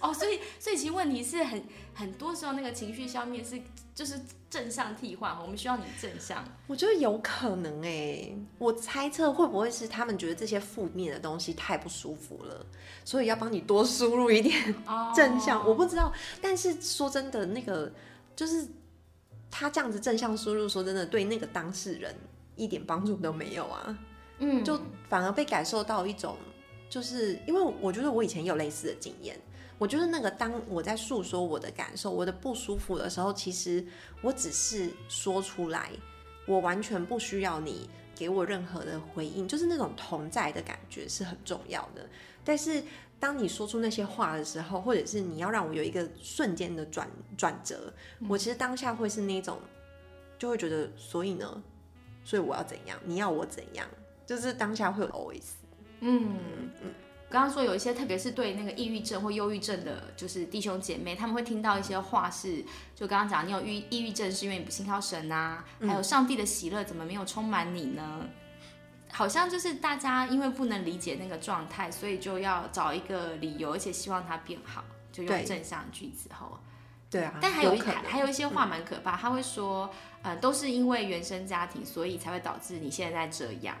[0.00, 1.60] 哦，所以所以其实问题是很
[1.92, 3.60] 很多时候那个情绪消灭是
[3.94, 6.44] 就是正向替换，我们需要你正向。
[6.68, 12.64] 我觉得有可能哎、我猜测会不会是他们觉得这些负面的东西太不舒服了，
[13.04, 15.66] 所以要帮你多输入一点哦 正向。
[15.66, 17.92] 我不知道，但是说真的，那个
[18.36, 18.68] 就是
[19.50, 22.14] 他这样子正向输入，说真的，对那个当事人
[22.58, 23.98] 一点帮助都没有啊，
[24.40, 26.36] 嗯，就反而被感受到一种，
[26.90, 29.38] 就是因为我觉得我以前有类似的经验。
[29.78, 33.86] 我觉得那个，当我在诉说我的感受、我的不舒服的时候，其实
[34.20, 35.90] 我只是说出来，
[36.48, 42.04] 我完全不需要你给我任何的回应，就是那种同在的感觉是很重要的。
[42.44, 42.82] 但是
[43.20, 47.92] 当你说出那些话的时候，或者是你要让我有一个瞬间的转转折，
[48.28, 49.60] 我其实当下会是那种，
[50.40, 51.62] 就会觉得，所以呢，
[52.28, 52.98] 所以我要怎样？
[53.04, 53.88] 你要我怎样？
[54.26, 55.52] 就是当下会有 always，
[56.00, 56.28] 嗯
[56.82, 56.92] 嗯。
[57.30, 62.62] 刚刚说有一些，特别是对那个抑郁症或忧郁症的，就是弟兄姐妹，他们会听到一些话是，
[62.94, 68.28] 就刚刚讲，你有抑抑郁症是因为你不信靠神啊，还有上帝的喜乐怎么没有充满你呢？
[69.10, 76.58] 好像就是大家因为不能理解那个状态，所以就要找一个理由，而且希望它变好，就用正向句子后。
[77.10, 79.88] 对啊，但还有一还有一些话蛮可怕，他会说，
[80.22, 83.74] 呃，都是因为原生家庭，所以才会导致你现在这样，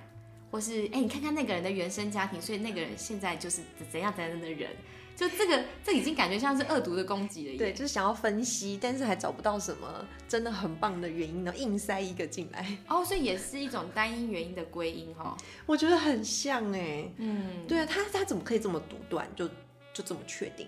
[0.50, 3.60] 或是哎、你看看那个人的原生家庭，所以那个人现在就是
[3.90, 4.70] 怎样怎样的人，
[5.14, 7.58] 就这个这已经感觉像是恶毒的攻击了耶。
[7.58, 15.36] 对，就是想要分析，但是还找不到什么真的很棒的原因呢，硬塞一个进来，哦，所以也是一种单一原因的归因哈。
[15.66, 19.46] 我觉得很像哎、嗯，对啊，他他怎么可以这么独断，就
[19.92, 20.66] 就这么确定？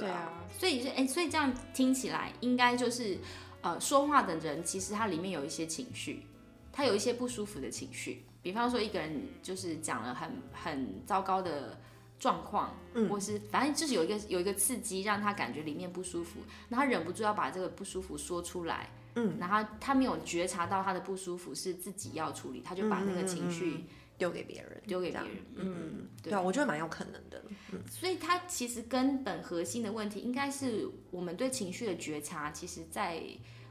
[0.00, 3.18] 对啊，所以是哎、所以这样听起来应该就是，
[3.62, 6.26] 呃，说话的人其实他里面有一些情绪，
[6.72, 11.80] 他有一些不舒服的情绪，比方说一个人就是讲了很很糟糕的
[12.18, 23.84] 状况，嗯，或是反正就是有一个有一个刺激让他感觉里面不舒服，那他忍不住要把这个不舒服说出来，嗯，然后他没有觉察到他的不舒服是自己要处理，他就把那个情绪
[24.18, 26.32] 丢给别人，丢给别人，嗯，对。
[26.32, 33.22] 啊，我觉得蛮有可能的，嗯，所以它其实根本核心的问题应该是我们对情绪的觉察，其实在。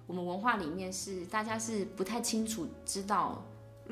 [0.08, 3.44] 我们文化里面是大家是不太清楚知道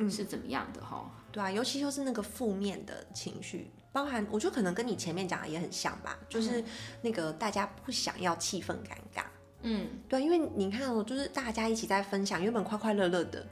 [0.07, 6.63] 是怎么样的哈，对啊，尤其就是那个负面的情绪，包含我觉得可能跟你前面讲的也很像吧，就是
[7.01, 9.23] 那个大家不想要气氛尴尬，
[9.63, 13.43] 嗯，对，因为你看哦，就是大家一起在分享，原本快快乐乐的，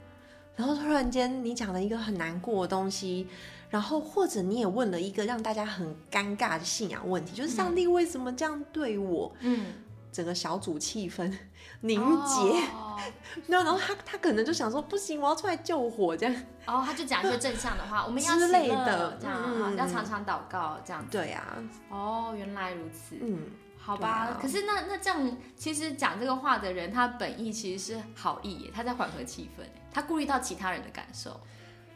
[0.56, 3.26] 然后突然间你讲了一个很难过的东西，
[3.70, 9.32] 然后或者你也问了一个让大家很尴尬的信仰问题，就是上帝为什么这样对我？
[9.40, 9.66] 嗯。
[10.12, 11.32] 整个小组气氛
[11.80, 12.62] 凝结，
[13.48, 16.34] 那然后他他可能就想说不行，我要出来救火这样。
[16.66, 21.02] 哦，他就讲一些正向的话，我们要之类的这样，要常常祷告这样。
[21.10, 21.56] 对啊。
[21.88, 23.16] 哦，原来如此。
[23.22, 23.38] 嗯，
[23.84, 24.38] 好吧。
[24.40, 31.38] 可是那那这样，其实讲这个话的人，他本意其实是好意，他在缓和气氛，他顾虑到其他人的感受。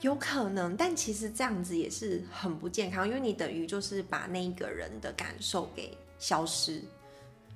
[0.02, 6.82] 有可能，但其实这样子也是很不健康，因为你等于就是把那一个人的感受给消失。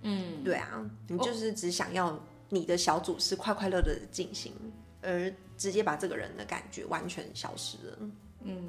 [0.02, 4.54] 嗯，对啊，你就是只想要你的小组是快快乐乐的进行，
[5.02, 7.98] 而直接把这个人的感觉完全消失了。
[8.44, 8.68] 嗯，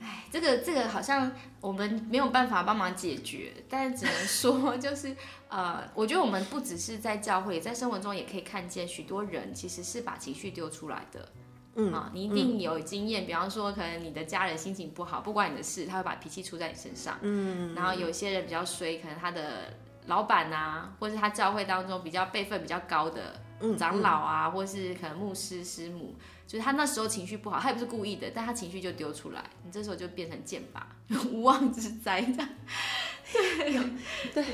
[0.00, 5.14] 哎，这个这个好像我们没有办法帮忙解决，但是只能说 就是
[5.48, 11.28] 呃，我觉得我们不只是在教会，在生活中也可以看见许多人其实是把情绪丢出来的。
[11.76, 17.16] 嗯啊，你一定有经验，比方说可能你的家人心情不好，不关你的事，他会把脾气出在你身上。
[17.22, 19.72] 嗯，然后有些人比较衰，可能他的。
[20.06, 23.38] 老板啊，或是他教会当中比较辈分比较高的
[23.78, 26.16] 长老啊，或是可能牧师师母，
[26.50, 30.96] 就是他那时候情绪不好，他也不是故意的，但他情绪就丢出来，你这时候就变成剑拔，
[31.30, 32.48] 无妄之灾这样。
[33.32, 33.80] 对，
[34.34, 34.44] 对，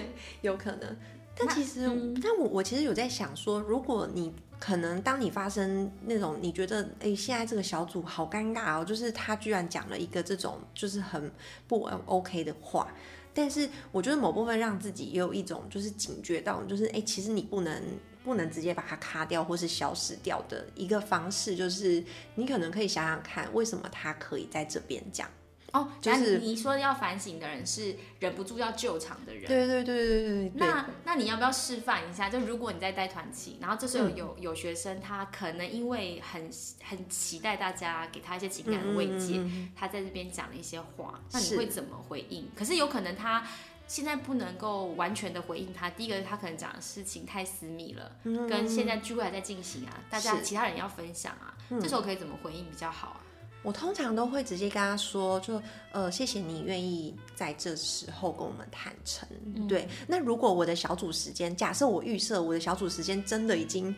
[0.43, 0.97] 有可能。
[1.35, 1.89] 但其实，
[2.23, 11.33] 但我我其实有在想说，如果你可能当你发生那种你觉得哎，现在这个小组好尴尬哦，就是他居然讲了一个这种就是很
[11.67, 12.89] 不 OK 的话。
[13.33, 17.83] 但是我觉得某部分让自己也有一种就是警觉到，就是哎，其实你不能
[18.27, 22.03] 不能直接把它卡掉或是消失掉的一个方式，就是
[22.35, 25.29] 你可能可以想想看，为什么他可以在这边讲。
[25.73, 29.45] 哦，就是你说要反省的人是忍不住要救场的人。
[29.47, 30.53] 对对对对对。
[30.55, 32.31] 那那你要不要示范一下？
[32.31, 36.51] 就如果你在带团期，然后这时候有有学生，他可能因为很
[36.83, 42.49] 很期待大家给他一些情感的慰藉，他在这边讲了一些话，那你会怎么回应？
[42.57, 43.47] 可是有可能他
[43.87, 45.89] 现在不能够完全的回应他。
[45.91, 48.11] 第一个，他可能讲的事情太私密了，
[48.49, 53.21] 跟现在聚会还在进行啊，大家其他人要分享啊，这时候可以怎么回应比较好啊？
[53.63, 55.61] 我通常都会直接跟他说，就
[55.93, 59.29] 呃，谢谢你愿意在这时候跟我们坦诚。
[59.67, 63.95] 对，那如果我的小组时间，假设我预设我的小组时间真的已经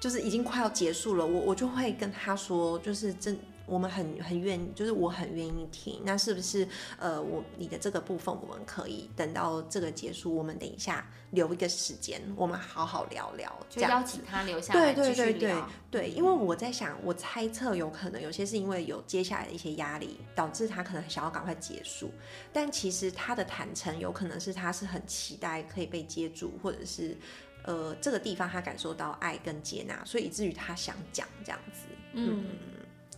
[0.00, 3.38] 就是已经快要结束了，我我就会跟他说，就是真。
[3.66, 6.02] 我们很很愿，就是我很愿意听。
[6.04, 15.68] 那是不是呃，我你的这个部分，我们可以等到这个结束，我们等一下留一个时间，我们好好聊聊，就邀请他留下来继续聊。
[15.90, 22.10] 对，因为我在想，我猜测有可能有些是因为有接下来的一些压力，导致他可能想要赶快结束。
[22.52, 27.16] 但其实他的坦诚，有可能是他是很期待可以被接住，或者是
[27.62, 31.86] 呃这个地方他感受到爱跟接纳，所以以至于他想讲这样子。
[32.12, 32.44] 嗯。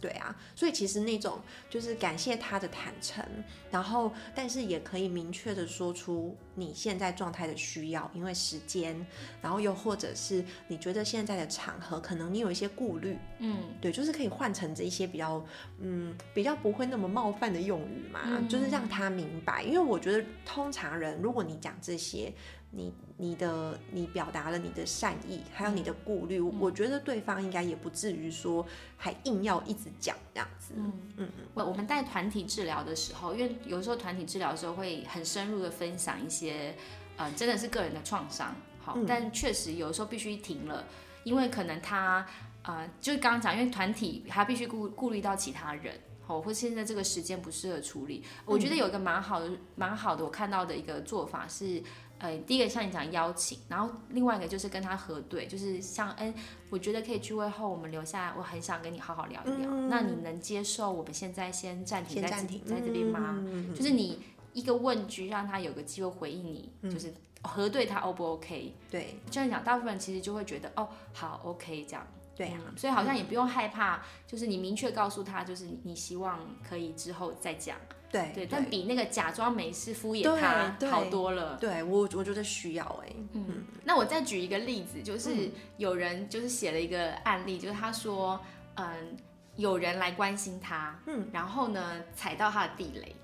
[0.01, 3.25] 对啊，所以其实那种就是感谢他的坦诚，
[3.71, 9.07] 然后但是也可以明确的说出你现在状态的需要，因为时间，
[9.41, 15.45] 然后又或者是你觉得现在的场合可能你有一些顾虑，嗯，对，就是可以换成这一些比较
[15.81, 22.33] 嗯比较不会那么冒犯的用语嘛，就是让他明白，因为我觉得通常人如果你讲这些。
[22.71, 30.75] 你你的你表达了你的善意，还有你的顾虑，我觉得对方应该也不至于说还硬要一直讲这样子。
[30.77, 31.45] 嗯嗯嗯。
[31.55, 36.77] 我我们带团体治疗的时候，因为有时候团体治疗的时候会很深入的分享一些，
[37.17, 38.55] 呃，真的是个人的创伤。
[38.79, 40.85] 好，但确实有时候必须停了，
[41.25, 42.27] 因为可能他
[42.63, 45.99] 呃，就是刚刚讲，因为团体他必须顾顾虑到其他人。
[46.29, 51.81] 哦，或现在这个时间不适合处理，我觉得有一个蛮好的、蛮好的，我看到的一个做法是，
[52.19, 56.33] 呃，第一个像你讲邀请，然后另外一个就是跟他核对，就是像，哎，
[56.71, 63.45] 我觉得可以聚会后我们留下来，我很想跟你好好聊一聊，那你能接受我们现在先暂停在在这边吗？
[63.75, 67.13] 就是你一个问句，让他有个机会回应你，就是
[67.43, 68.75] 核对他 O 不 OK？
[68.91, 72.07] 对，这样讲，大部分人其实就会觉得，哦，好，OK，这样。
[72.35, 77.79] 对啊，所以好像也不用害怕，就是你明确告诉他，就是你你希望可以之后再讲，
[78.11, 81.57] 对对，但比那个假装没事敷衍他好多了。
[81.61, 88.41] 对我我觉得需要哎、嗯，那我再举一个例子，就是有人就是写了一个案例，就是他说，
[88.75, 89.17] 嗯，
[89.57, 93.15] 有人来关心他，嗯，然后呢踩到他的地雷。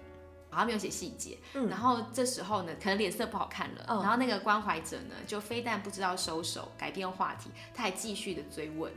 [0.55, 1.67] 好像没有写细节，嗯。
[1.71, 4.01] 然后这时候呢，可能脸色不好看了，哦。
[4.03, 8.93] 然后那个关怀者呢，就非但不知道收手，改变话题，他还继续的追问，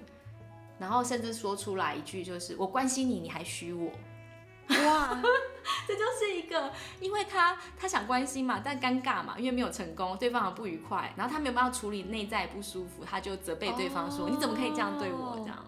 [0.77, 3.89] 然后甚至说出来一句就是“我关心你，你还虚我”，
[4.69, 5.21] 哇，
[5.87, 15.65] 这就是一个，因为他他想关心嘛，但尴尬嘛，因为没有成功，对方很不愉快，然后他没有办法处理内在不舒服，他就责备对方说：“哦你怎么可以这样对我？”这样，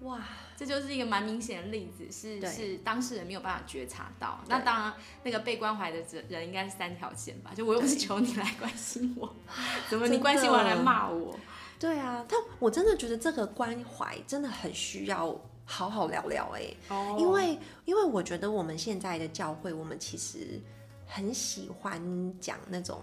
[0.00, 0.18] 哇，
[0.56, 4.40] 这就是一个蛮明显的例子，是是当事人没有办法觉察到。
[4.48, 7.50] 那当然，那个被关怀的人应该是三条线吧？
[7.54, 9.34] 就我又不是求你来关心我，
[9.90, 11.38] 怎么你关心我来骂我？
[11.78, 15.32] 对啊，但我真的觉得这个关怀真的很需要
[15.70, 20.58] 好好聊聊哎、哦因为因为我觉得我们现在的教会，我们其实
[21.06, 22.00] 很喜欢
[22.40, 23.02] 讲那种，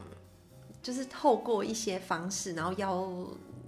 [0.81, 3.07] 就是透过一些方式，然后邀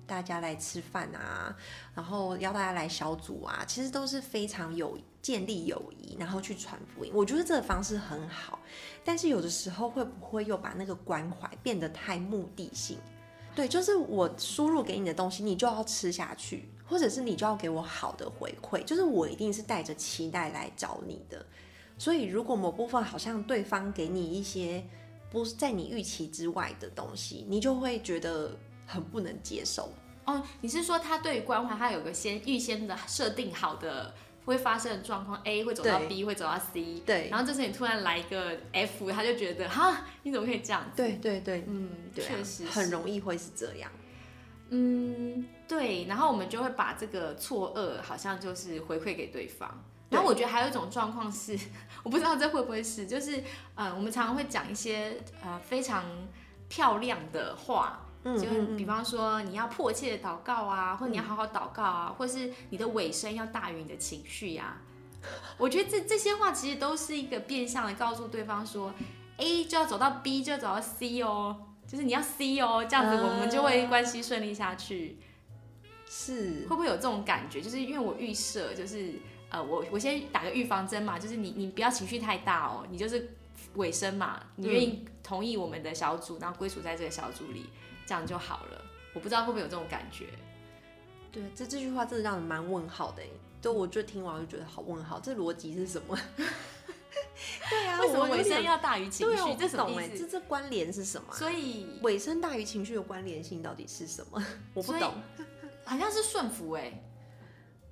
[0.08, 1.56] 大家来吃饭啊，
[1.94, 7.12] 然后邀大家来小组啊，其实都是非常有建立友谊，然后去传福音。
[7.14, 8.58] 我觉得这个方式很好，
[9.06, 12.98] 但是有的时候会不会又把那个关怀变得太目的性？
[13.54, 21.46] 对，就是我输入给你的东西，你就要吃下去，或者是你就要给我好的回馈，就是我一定是带着期待来找你的。
[21.98, 24.84] 所以，如果某部分好像对方给你一些
[25.30, 29.92] 不是在你预期之外的东西，你就会觉得很不能接受。
[30.26, 34.14] 哦，你是说他对于关怀，他有个先预先的设定好的
[34.46, 40.98] 会发生的状况，A 会走到 B，会走到 C，对然后这时候你突然来一个 F，他就觉得哈，你怎么可以这样子？
[40.98, 43.92] 对对对，嗯，对啊确实很容易会是这样。
[44.70, 49.70] 嗯，对，然后我们就会把这个错愕好像就是回馈给对方。
[50.10, 51.58] 对然后我觉得还有一种状况是，
[52.04, 53.44] 我不知道这会不会是，就是
[53.76, 56.04] 呃，我们常常会讲一些呃非常
[56.70, 64.78] 漂亮的话，嗯就比方说你要迫切的祷告啊，或者你要好好祷告啊，或是你的尾声要大于你的情绪呀、
[65.58, 68.94] 我觉得这这些话其实都是一个变相的告诉对方说
[69.38, 71.58] ，A 就要走到 B 就要走到 C 哦，
[71.88, 75.18] 就是你要 C 哦，这样子我们就会关系顺利下去。
[76.10, 77.62] 是会不会有这种感觉？
[77.62, 79.14] 就是因为我预设，就是
[79.50, 83.36] 呃，我我先打个预防针嘛，就是你你不要情绪太大哦，你就是
[83.76, 87.66] 尾声嘛，你愿意同意我们的小组，然后归属在这个小组里，
[88.06, 88.82] 这样就好了。
[89.14, 90.28] 我不知道会不会有这种感觉。
[91.30, 93.22] 对，这这句话真的让人蛮问号的
[93.62, 93.74] 就。
[93.74, 96.18] 我就听完我就觉得好问号，这逻辑是什么？
[97.70, 99.56] 对啊，为什么尾声要大于情绪？
[99.60, 100.28] 这什么懂哎，这意思？
[100.28, 101.36] 这关联是什么啊？
[101.36, 104.44] 所以尾声大于情绪的关联性到底是什么？
[104.74, 105.14] 我不懂。
[105.86, 106.92] 好像是顺服哎、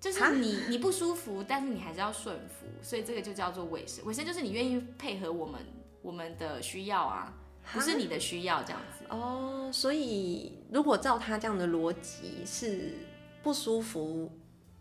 [0.02, 4.04] 就是你你不舒服，但是你还是要顺服，所以这个就叫做尾声。
[4.06, 5.62] 尾声就是你愿意配合我们
[6.02, 7.34] 我们的需要啊，
[7.72, 9.06] 不是你的需要这样子。
[9.10, 12.94] 哦，所以如果照他这样的逻辑，是
[13.42, 14.30] 不舒服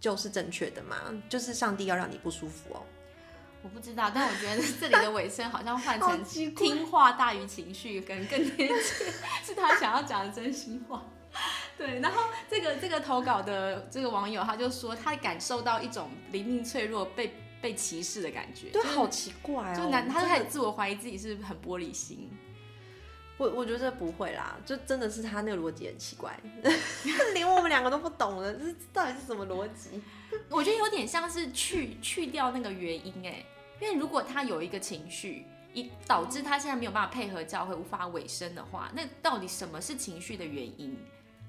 [0.01, 0.97] 就是正确的嘛？
[1.29, 2.83] 就是上帝要让你不舒服哦。
[3.65, 6.23] 我不知道，但我觉得这里的尾声好像换成
[6.55, 9.11] 听话大于情绪，可能更贴切，
[9.43, 11.03] 是他想要讲的真心话。
[11.79, 19.75] 对，然后这个这个投稿的这个网友他就说，他感受到一种灵命脆弱、被被歧视的感觉，对，就是好奇怪哦。
[19.75, 22.31] 就男，他就开始自我怀疑自己是不是很玻璃心。
[23.37, 26.39] 我我觉得不会啦，就真的是他那个逻辑很奇怪，
[27.35, 30.01] 连我们两个都不懂了，这到底是什么逻辑？
[30.51, 33.45] 我觉得有点像是去去掉那个原因哎，
[33.85, 40.97] 因为如果他有一个情绪，一导致他现在没有办法配合教会，无法委身的话，那到底什么是情绪的原因？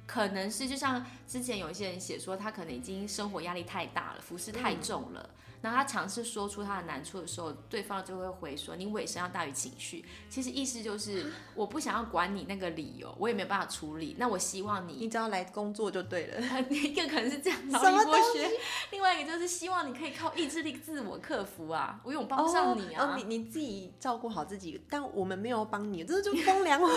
[0.06, 5.30] 可能是就像之前有一些人写说，他可能已经生活压力太大了，服饰太重了。
[5.62, 14.16] 然后他尝试说出他的难处的时候，对方就会回说：“你尾声要大于情绪。”其实意思就是 我不想要管你那个理由，我也没有办法处理。
[14.20, 16.40] 那我希望你你只要来工作就对了。
[16.70, 18.48] 一个可能是这样，脑什么力剥削；
[18.92, 23.04] 另外一个就是希望你可以靠意志力自我克服啊，因为我帮不上你啊。
[23.04, 26.88] 哦，你你自己照顾好自己，但我们没有帮你，这就风凉话。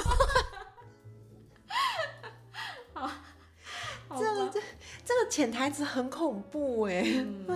[3.07, 3.11] 好
[4.19, 4.61] 这个这
[5.05, 7.47] 这个潜台词很恐怖哎、嗯，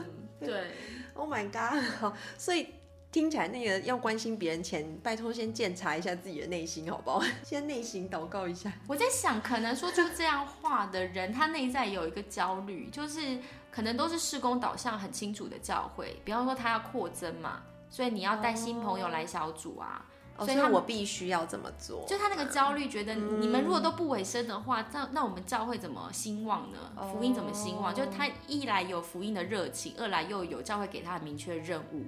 [0.41, 0.71] 对，
[1.15, 1.83] o h my god！
[1.99, 2.69] 好，所以
[3.11, 7.23] 听起来那个要关心别人前，拜托先检查一下自己的内心好不好？
[7.45, 8.73] 先内心祷告一下。
[8.87, 13.39] 我在想，可能说出这样话的人，他内在有一个焦虑，就是
[13.71, 20.05] 可能都是事工导向很清楚的教会，比方说他要扩增嘛，所以你要带新朋友来小组啊。
[20.05, 22.05] 哦、所以我必须要这么做。
[22.07, 26.79] 就他那个焦虑，觉得你们如果都不委身的话，那那我们教会怎么兴旺呢？
[26.97, 27.95] 哦福音怎么兴旺？
[27.95, 32.07] 就他一来有福音的热情，二来又有教会给他的明确任务，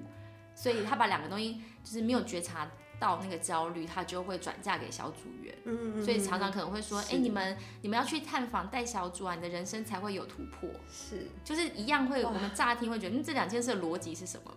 [0.55, 5.55] 所以他把两个东西就是没有觉察到那个焦虑，他就会转嫁给小组员。
[5.65, 10.69] 嗯，嗯所以常常可能会说，哎、是你们你们要去探访带小组啊，你的人生才会有突破。
[10.91, 14.51] 是就是一样会，我们乍听会觉得，嗯，这两件事的逻辑是什么？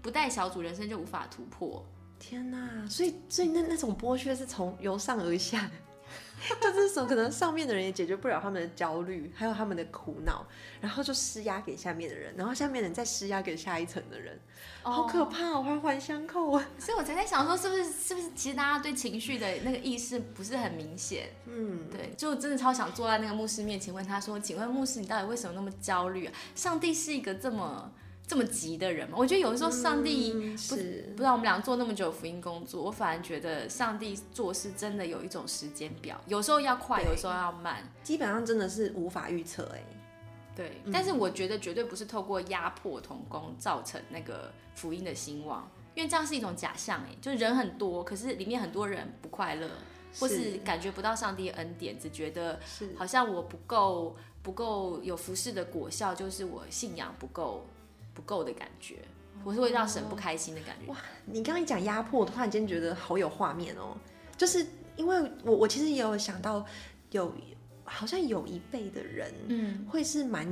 [0.00, 1.84] 不带小组，人生就无法突破。
[2.18, 2.86] 天哪！
[2.88, 5.70] 所以所以那那种剥削是从由上而下，
[6.60, 10.46] 就是说可能上面的人也解决不了他们的焦虑，还有他们的苦恼，
[10.80, 14.38] 然后就施压给下面的人，然后下面的人再施压给下一层的人，
[14.82, 16.68] 好可怕哦，环环相扣啊！
[16.78, 21.28] 所以我才在想说，是不是是不是，其实大家对情绪的那个意识不是很明显。
[21.46, 26.32] 嗯，对，就真的超想坐在那个牧师面前问他说：“请问牧师，你到底为什么那么焦虑啊？
[26.54, 27.90] 上帝是一个这么
[28.28, 37.82] 这么急的人吗？”我觉得有的时候上帝、嗯不是不知道我们俩做那么久福音工作，我反而觉得上帝做事真的有一种时间表，有时候要快，有时候要慢。
[38.04, 39.82] 基本上真的是无法预测哎。
[40.54, 49.70] 对，但是我觉得绝对不是透过压迫童工造成那个福音的兴旺，因为这样是一种假象哎，就是人很多，可是里面很多人不快乐，
[50.18, 52.58] 或是感觉不到上帝的恩典，只觉得
[52.96, 57.64] 好像我不够不够有服侍的果效，就是我信仰不够
[58.18, 58.96] 不够的感觉，
[59.44, 60.90] 我是会让神不开心的感觉。
[60.90, 63.96] 哇你刚刚一讲压迫，我突然间觉得好有画面哦，
[64.36, 64.66] 就是
[64.96, 66.66] 因为我我其实也有想到
[67.12, 67.32] 有
[67.84, 70.44] 好像有一辈的人，嗯，会是蛮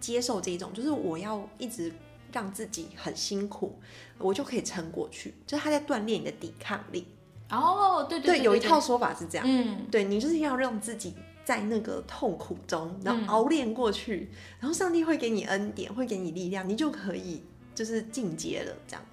[0.00, 1.92] 接受这种，就是我要一直
[2.32, 3.78] 让自己很辛苦，
[4.16, 7.06] 我就可以撑过去，就是他在锻炼你的抵抗力。
[7.50, 8.38] 哦，对对。
[8.38, 11.14] 对，有一套说法是这样，嗯，对你就是要让自己
[11.50, 13.26] 在那个痛苦中，然嗯。
[13.26, 14.30] 后熬练过去，
[14.60, 17.42] 然后上帝会给你恩典，会给你力量，你就可以
[17.74, 19.04] 就是进阶了，这样。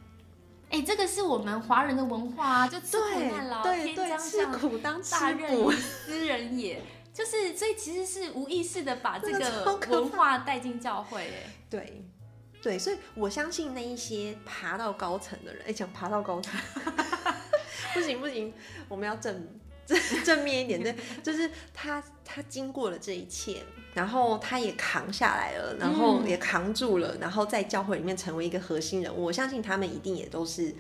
[0.69, 6.79] 哎、这个是我们华人的文化啊，就吃苦耐劳，天对对，吃将降苦当吃大任斯人也，
[7.11, 12.05] 就是所以其实是无意识的把这个 文化带进教会，哎，对。
[12.61, 16.59] 对，所以我相信那一些爬到高层的人，哎，讲爬到高层，
[17.93, 18.53] 不行不行，
[18.89, 19.47] 我们要正
[19.87, 23.63] 正 正面一点，对， 就是他他经过了这一切，
[23.93, 30.75] 然后他也扛下来了，然后也扛住了，然后在教会里面成为一个核心人物，我相信他们一定也都是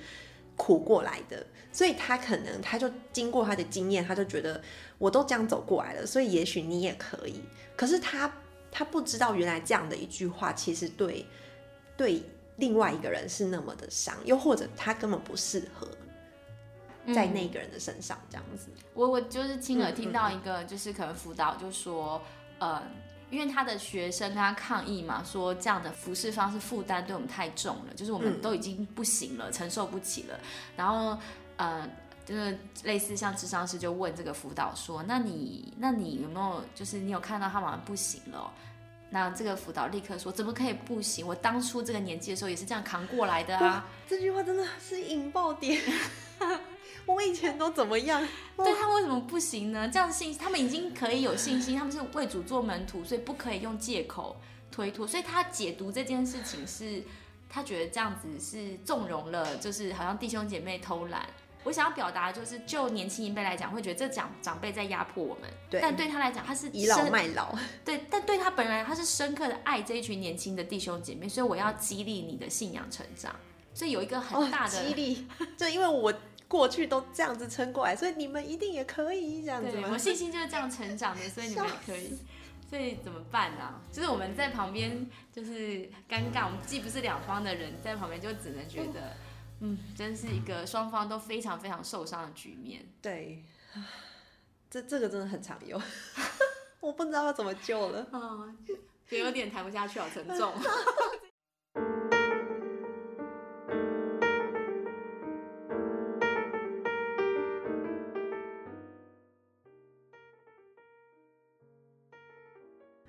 [0.57, 4.61] 苦过来的，所以他可能他就经过他的经验，他就觉得
[4.97, 7.41] 我都这样走过来了，所以也许你也可以。
[7.77, 8.31] 可是他
[8.69, 11.25] 他不知道原来这样的一句话，其实对
[11.95, 12.21] 对
[12.57, 15.87] 另外一个人是那么的伤，又或者他根本不适合
[17.13, 18.69] 在嗯那个人的身上这样子。
[18.93, 22.21] 我我就是亲耳嗯听到一个，就是可能辅导就说，
[22.59, 22.81] 嗯，
[23.29, 30.39] 因为他的学生跟他抗议嘛，说这样的服侍方式负担对我们太重了，就是我们嗯都已经不行了，承受不起了。
[30.75, 31.17] 然后，
[31.57, 31.87] 呃，
[32.25, 38.51] 就是类似像智商师就问这个辅导说，那你那你有没有就是你有看到他好像不行了哦、
[39.09, 41.25] 那这个辅导立刻说：“怎么可以不行？
[41.25, 43.87] 我当初这个年纪的时候也是这样扛过来的啊！
[44.05, 45.81] 这句话真的是引爆点。
[47.07, 48.21] 我以前都怎么样？
[48.57, 49.87] 对他为什么不行呢？
[49.87, 54.39] 这样信，他们已经可以有信心，他们是为主做门徒，所以不可以用借口
[54.69, 55.07] 推脱。
[55.07, 57.01] 所以他解读这件事情是，
[57.49, 61.25] 他觉得这样子是纵容了，就是好像弟兄姐妹偷懒。
[61.63, 67.53] 我想要表达的就是，就年轻一辈来讲，会觉得这长长辈在压迫我们，对但对他来讲，他是倚老卖老。
[67.83, 73.35] 对，但对他本来他是深刻的爱这一群年轻的弟兄姐妹，所以我要激励你的信仰成长。
[73.73, 75.27] 所以有一个很大的、哦、激励，
[75.57, 76.13] 就因为我
[76.47, 79.77] 过去都这样子撑过来，所以你们一定也可以这样子？
[79.91, 82.17] 我信心就是这样成长的，所以你们也可以。
[82.69, 83.81] 所以怎么办呢、啊？
[83.93, 89.15] 就是我们在旁边就是尴尬，我们既不是两方的人，在旁边就只能觉得，
[89.61, 92.85] 嗯，真是一个双方都非常非常受伤的局面。
[93.01, 93.41] 对，
[94.69, 95.81] 这这个真的很常有，
[96.81, 98.05] 我不知道要怎么救了。
[98.11, 98.53] 啊，
[99.07, 100.51] 就有点谈不下去，好沉重。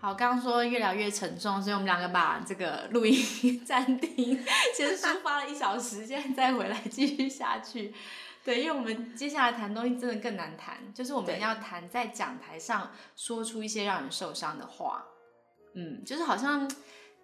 [0.09, 3.15] 好，刚刚说越聊越沉重，所以我们两个把这个录音
[3.63, 4.43] 暂停，
[4.75, 7.93] 先抒发了一小时，现在再回来继续下去。
[8.43, 15.05] 对，因为我们接下来谈东西真的更难谈，就是我们要谈在讲台上说出一些让人受伤的话，
[15.75, 16.67] 嗯，就是好像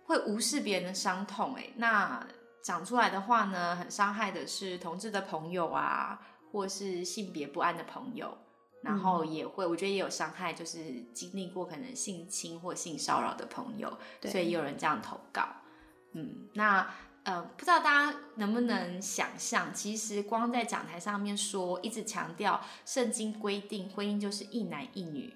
[0.05, 2.22] 会无视别人的伤痛，哎，那
[2.62, 6.20] 讲出来的话呢，很伤害的是同志的朋友啊，
[6.53, 8.37] 或是性别不安的朋友。
[8.85, 15.49] 然后也会，我觉得也有伤害，就是经历过可能性侵或性骚扰的朋友，所以也有人这样投稿。
[16.12, 16.89] 嗯，那
[17.24, 25.35] 呃，不知道大家能不能想象，其实光在讲台上面说，一直强调圣经规定婚姻就是一男一女，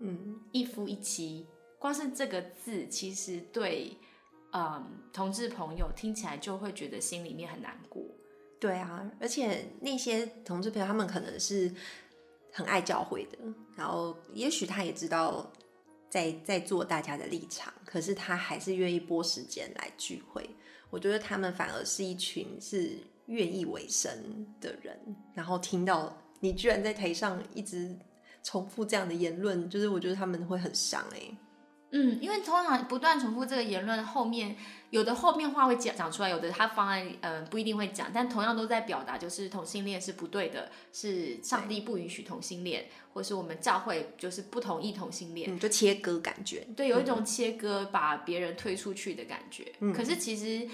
[0.00, 1.46] 嗯，一夫一妻，
[1.78, 3.96] 光是这个字，其实对
[4.52, 8.04] 嗯同志朋友听起来就会觉得心里面很难过。
[8.60, 11.74] 对啊，而且那些同志朋友他们可能是
[12.52, 13.38] 很爱教会的，
[13.74, 15.50] 然后也许他也知道
[16.10, 20.48] 在在做大家的立场，可是他还是愿意拨时间来聚会。
[20.90, 24.94] 我觉得他们反而是一群是愿意为生的人，
[25.32, 27.96] 然后听到你居然在台上一直
[28.42, 31.20] 重复这样的言论，就是我觉得他们会很伤哎、
[31.92, 34.56] 嗯，因为通常不断重复这个言论，后面
[34.90, 45.54] 有的后面话会讲讲出来，有的他方案嗯不一定会讲，但同样都在表达就是同性恋是不对的，是上帝不允许同性恋，或是我们教会就是不同意同性恋。
[45.54, 46.66] 嗯，就切割感觉。
[46.74, 49.72] 对，有一种切割，把别人推出去的感觉。
[49.80, 50.66] 嗯可是其实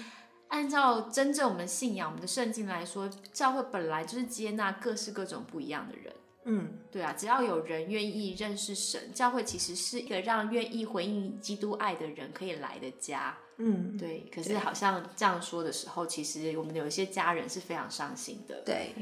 [0.47, 6.13] 按照真正我们信仰、我们的圣经来说，教会本来就是接纳各式各种不一样的人。
[6.51, 13.37] 嗯，对啊，只要有人愿意认识神，教会其实是一个让愿意回应基督爱的人可以来的家。
[13.57, 18.63] 嗯，对，可是好像这样说的时候，其实我们有一些家人是非常伤心的。
[18.65, 18.95] 对，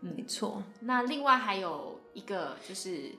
[0.00, 0.62] 没错。
[0.80, 3.12] 那另外还有一个就是，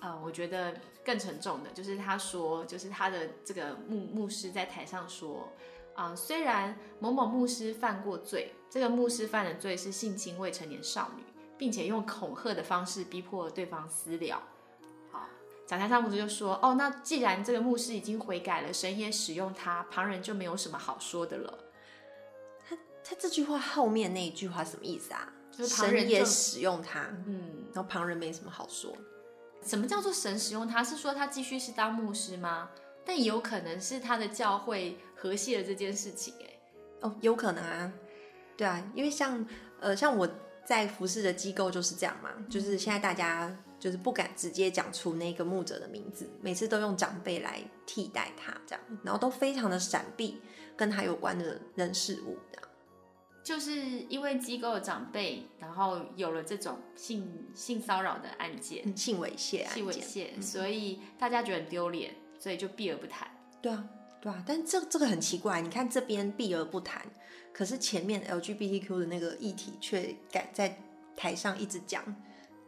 [0.00, 0.74] 呃，我觉得
[1.04, 5.48] 更沉重的，就是他说，就是他的这个牧牧师在台上说，
[5.94, 11.22] 啊、虽然某某牧师犯过罪，这个牧师犯的罪是性侵未成年少女，
[11.60, 14.42] 并且用恐吓的方式逼迫对方私了。
[15.12, 15.28] 好，
[15.66, 21.58] 讲台上牧师就说，哦，那既然这个牧师已经悔改了，神也使用他，旁人就没有什么好说的了。
[22.66, 25.30] 他他这句话后面那一句话什么意思啊？
[25.52, 28.96] 就是旁人神也使用他，嗯，然后旁人没什么好说。
[29.62, 30.82] 什么叫做神使用他？
[30.82, 32.70] 是说他继续是当牧师吗？
[33.04, 36.58] 但也有可能是他的教会和谐了这件事情、哎，
[37.02, 37.92] 哦，有可能啊，
[38.56, 39.44] 对啊，因为像
[39.80, 40.26] 呃，像我
[40.70, 50.40] 在服侍的机构就是这样嘛，就是现在大家就是不敢直接讲出那个牧者的名字，每次都用长辈来替代他这样，然后都非常的闪避
[50.76, 52.68] 跟他有关的人事物这样。
[53.42, 53.72] 就是
[54.08, 63.28] 因为机构的长辈，然后有了这种性性骚扰的案件、嗯性猥亵案性猥件，亵，所以大家觉得很丢脸，所以就避而不谈。
[63.60, 63.84] 对啊，
[64.20, 67.04] 对啊，但这这个很奇怪，你看这边避而不谈，
[67.52, 70.78] 可是前面 LGBTQ 的那个议题却敢在
[71.16, 72.02] 台上一直讲，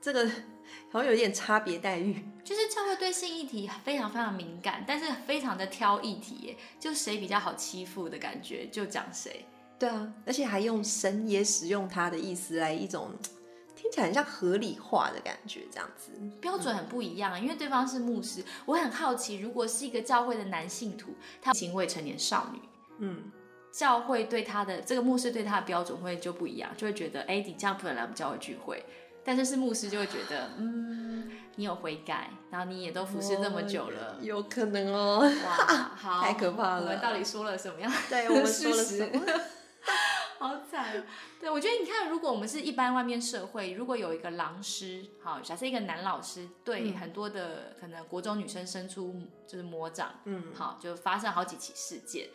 [0.01, 0.29] 这个
[0.91, 2.25] 好像有点差别待遇。
[2.45, 9.47] 就是教会对性议题非常非常敏感，但是非常的挑议题耶，就谁比较好欺负的感觉就讲谁。
[9.79, 13.11] 对啊，而且还用神也使用他的意思来一种
[13.75, 16.13] 听起来很像合理化的感觉，这样子。
[16.41, 22.61] 标准很不一样，因为对方是牧师，我很好奇，如果是一个教会的男信徒，他行未成年少女，
[22.99, 23.25] 嗯，
[23.73, 28.85] 教会对他的这个牧师对他的标准会就不一样，就会觉得，哎，你这样不能来我们教会聚会。
[29.25, 35.21] 但是是牧师就会觉得，嗯，你有悔改，然后你也都服侍这么久了， 有可能哦。
[35.21, 39.21] 哇，好，太可怕了我们到底说了什么样的对我们说了什么？
[40.39, 41.05] 好惨哦！
[41.41, 52.29] 对，我觉得你看，如果我们是一般外面社会，如果有一个狼师，好，假设一个男老师对很多的、可能国中女生伸出就是魔掌，嗯，好，就发生好几起事件。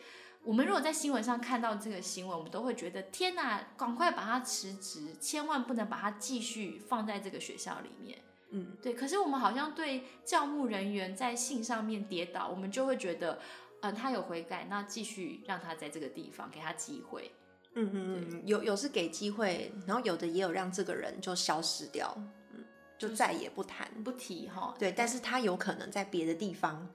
[0.44, 8.18] 我们如果在新闻上看到这个新闻，我们都会觉得天哪，赶快把他辞职，千万不能把他继续放在这个学校里面。
[8.50, 8.94] 嗯，对。
[8.94, 13.38] 可是我们好像对教牧人员在信上面跌倒，我们就会觉得，
[13.82, 17.30] 嗯、他有悔改，那继续让他在这个地方给他机会。
[17.74, 22.16] 嗯嗯嗯，有有是给机会，然后有的也有让这个人就消失掉，
[22.54, 22.64] 嗯，
[22.96, 23.86] 就再也不谈。
[24.02, 26.88] 不提哈，对，但是他有可能在别的地方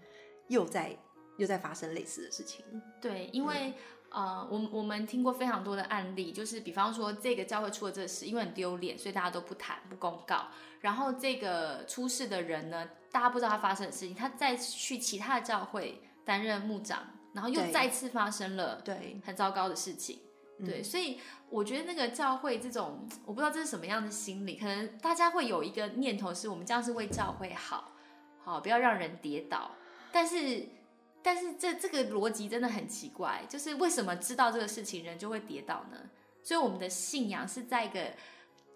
[0.47, 0.97] 又在
[1.37, 2.63] 又在发生类似的事情。
[3.01, 3.73] 对，因为、
[4.09, 10.47] 呃，我们我们听过非常多的案例，就是比方说这个教会出了这事，因为很丢脸，所以大家都不谈不公告。
[10.81, 20.19] 然后这个出事的人呢，大家不知道他发生的事情，他再去其他的教会担任牧长，然后又再次发生了对，很糟糕的事情。
[20.63, 21.19] 对，所以
[21.49, 27.91] 我觉得那个教会这种，我不知道这是什么样的心理，可能大家会有一个念头是，我们这样是为教会好，
[28.43, 29.71] 好不要让人跌倒。
[30.11, 30.65] 但是，
[31.23, 35.97] 但是这这个逻辑真的很奇怪，就是为什么知道这个事情人就会跌倒呢？
[36.43, 38.11] 所以我们的信仰是在一个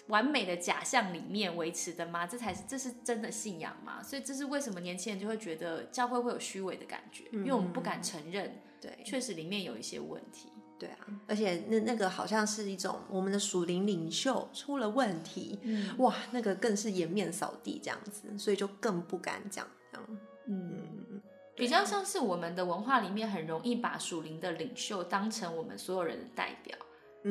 [0.08, 2.26] 完美的假象里面维持的吗？
[2.26, 4.02] 这才是这是真的信仰吗？
[4.02, 10.48] 所以这是为什么年轻人就会觉得教会会有虚伪的感觉，因为我们不敢承认，对，确实里面有一些问题。
[10.80, 20.20] 对啊，而且那那个好像是一种我们的属灵领袖出了问题，嗯哇，那个更是颜面扫地这样子，所以就更不敢讲这样。
[20.46, 20.87] 嗯，
[21.58, 26.78] 比较像是我们的文化里面很容易把属灵的领袖当成我们所有人的代表，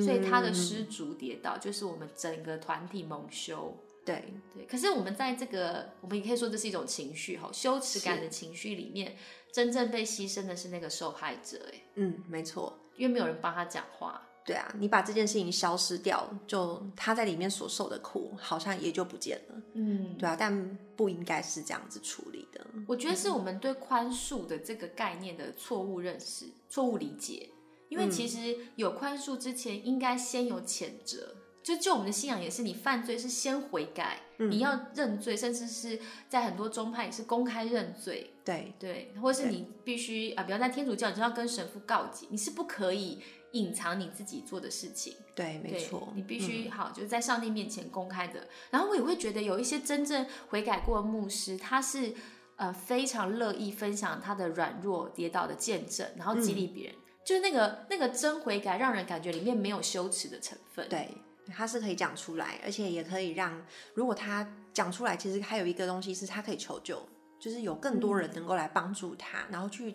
[0.01, 3.75] 所以他的失足跌倒就是我们整个团体蒙羞。
[4.05, 9.17] 对对，可是我们在这个，我们也可以说这是一种情绪哈，羞耻感的情绪里面，
[9.51, 14.26] 真正被牺牲的是那个受害者，哎，嗯，没错，因为没有人帮他讲话。
[14.47, 19.63] 对啊，你把这件事情消失掉，就他在里面所受的苦，好像也就不见了。
[19.75, 22.65] 嗯，对啊，但不应该是这样子处理的。
[22.87, 27.51] 我觉得是我们对宽恕的这个概念的错误认识、错误理解，
[27.89, 31.35] 因为其实有宽恕之前，应该先有谴责。
[31.65, 38.31] 就就我们的信仰也是，你犯罪是先悔改，你要认罪，甚至是在很多宗派也是公开认罪。
[38.45, 43.21] 对对，或是你必须啊，比如在天主教，你就要跟神父告解，你是不可以
[43.57, 45.17] 隐藏你自己做的事情。
[45.35, 48.47] 对，没错，你必须好，就是在上帝面前公开的。
[48.71, 52.13] 然后我也会觉得有一些真正悔改过的牧师，他是
[52.57, 56.95] 呃非常乐意分享他的软弱、跌倒的见证，然后激励别人。
[57.25, 60.89] 就是那个那个真悔改，让人感觉里面没有羞耻的成分。
[60.89, 61.09] 对。
[61.55, 67.01] 他是可以讲出来，而且也可以让，如果他讲出来，其实还有一个东西是他可以求救，
[67.39, 69.95] 就是有更多人能够来帮助他，然后去。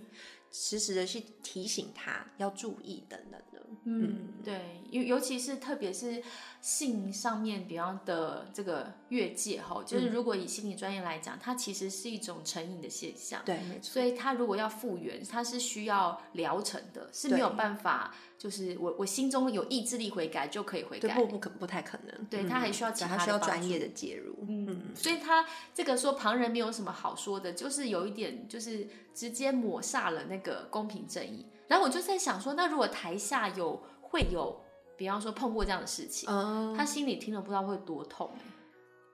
[0.54, 3.51] 时时的去提醒他要注意等等的，
[3.86, 6.22] 嗯，对，尤尤其是特别是
[6.60, 13.80] 性上面，比方的这个越界哈，就是如果以心理专业来讲，它其实是一种成瘾的现象，对，没。
[13.80, 13.94] 错。
[13.94, 30.42] 所以他如果要复原，它是需要疗程的，是没有办法，就是我我心中有意志力悔改就可以悔改，不不可不太可能，对他还需要其他需要专业的介入，嗯，所以他这个说旁人没有什么好说的，就是有一点就是直接抹煞了那。
[30.42, 34.62] 个公平正义，然后我就在想说，那如果台下有会有，
[34.98, 36.28] 比方说碰过这样的事情，
[36.76, 38.30] 他心里听了不知道会多痛，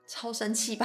[0.08, 0.84] 超生气吧？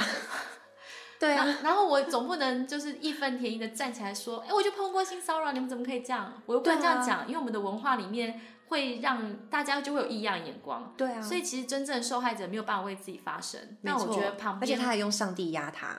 [1.18, 6.40] 对啊，然后我总不能就是义愤填膺的站起来说，哎，我就碰过性骚扰，你们怎么可以这样？
[6.46, 15.98] 我又不能这样讲，因为我们的文化里面会让大家就会有异样眼光，对啊，所以其实真正受害者没有办法为自己发声，那我觉得旁边，而且他还用上帝压他。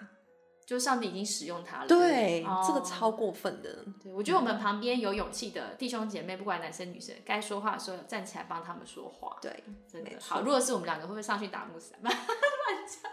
[0.66, 3.86] 就上帝已经使用它了，对，这个超过分的。
[4.02, 9.38] 对，我觉得我们旁边有勇气的弟兄姐妹，不管男生女生，该说话的时候站起来帮他们说话。
[9.42, 10.42] 对，真的好。
[10.42, 12.00] 如果是我们两个，会不会上去打木伞？
[12.02, 12.16] 乱
[12.88, 13.12] 讲，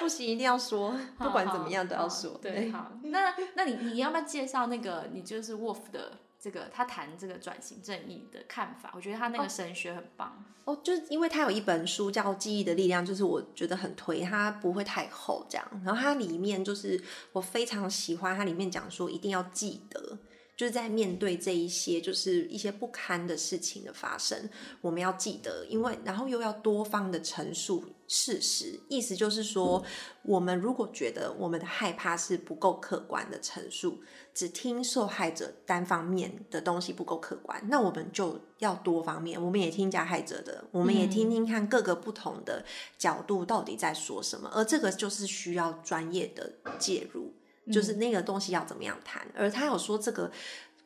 [0.00, 2.32] 不行，一定要说，不管怎么样都要说。
[2.42, 2.92] 对，好。
[3.04, 6.12] 那那你你要不要介绍那个你就是 Wolf 的？
[6.40, 10.80] 这个他谈这个转型正义的看法，我觉得他那个神学很棒哦。
[10.84, 15.82] 就是因为他有一本书叫《记忆的力量》，就是我觉得很推，它不会太厚这样。
[15.84, 20.18] 然后它里面就是我非常喜欢，它里面讲说一定要记得。
[20.58, 24.36] 就是在面对这一些，就是一些不堪的事情的发生，
[24.80, 29.80] 我们要记得，因为然后又要多方的陈述事实，意思就是说，
[30.22, 34.00] 我们如果觉得我们的害怕是不够客观的陈述，
[34.34, 42.64] 只听受害者单方面的东西不够客观，那我们就要多方面，我们也听加害者的，我们也听听看各个不同的
[42.98, 47.32] 角度到底在说什么，而这个就是需要专业的介入。
[47.72, 50.30] 就是那个东西要怎么样谈，而他有说这个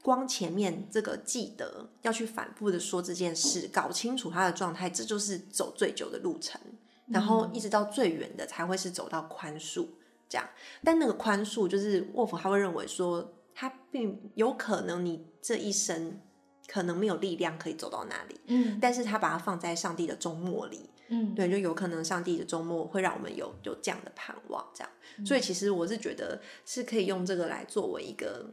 [0.02, 6.60] 光前面这个记得要去反复的说这件事，搞清楚他的状态，这就是走最久的路程，
[7.06, 9.86] 然后一直到最远的才会是走到宽恕
[10.28, 10.48] 这样。
[10.82, 16.20] 但那个宽恕就是沃夫他会认为说，他并有可能你这一生
[16.66, 20.88] 可能没有力量可以走到那里，嗯，但是他把它放在上帝的周末里。
[21.14, 24.90] 嗯，对，就有可能上帝的周末会让我们有有这样的盼望，这样。
[25.26, 28.50] 所以其实我是觉得是可以用这个来作为一个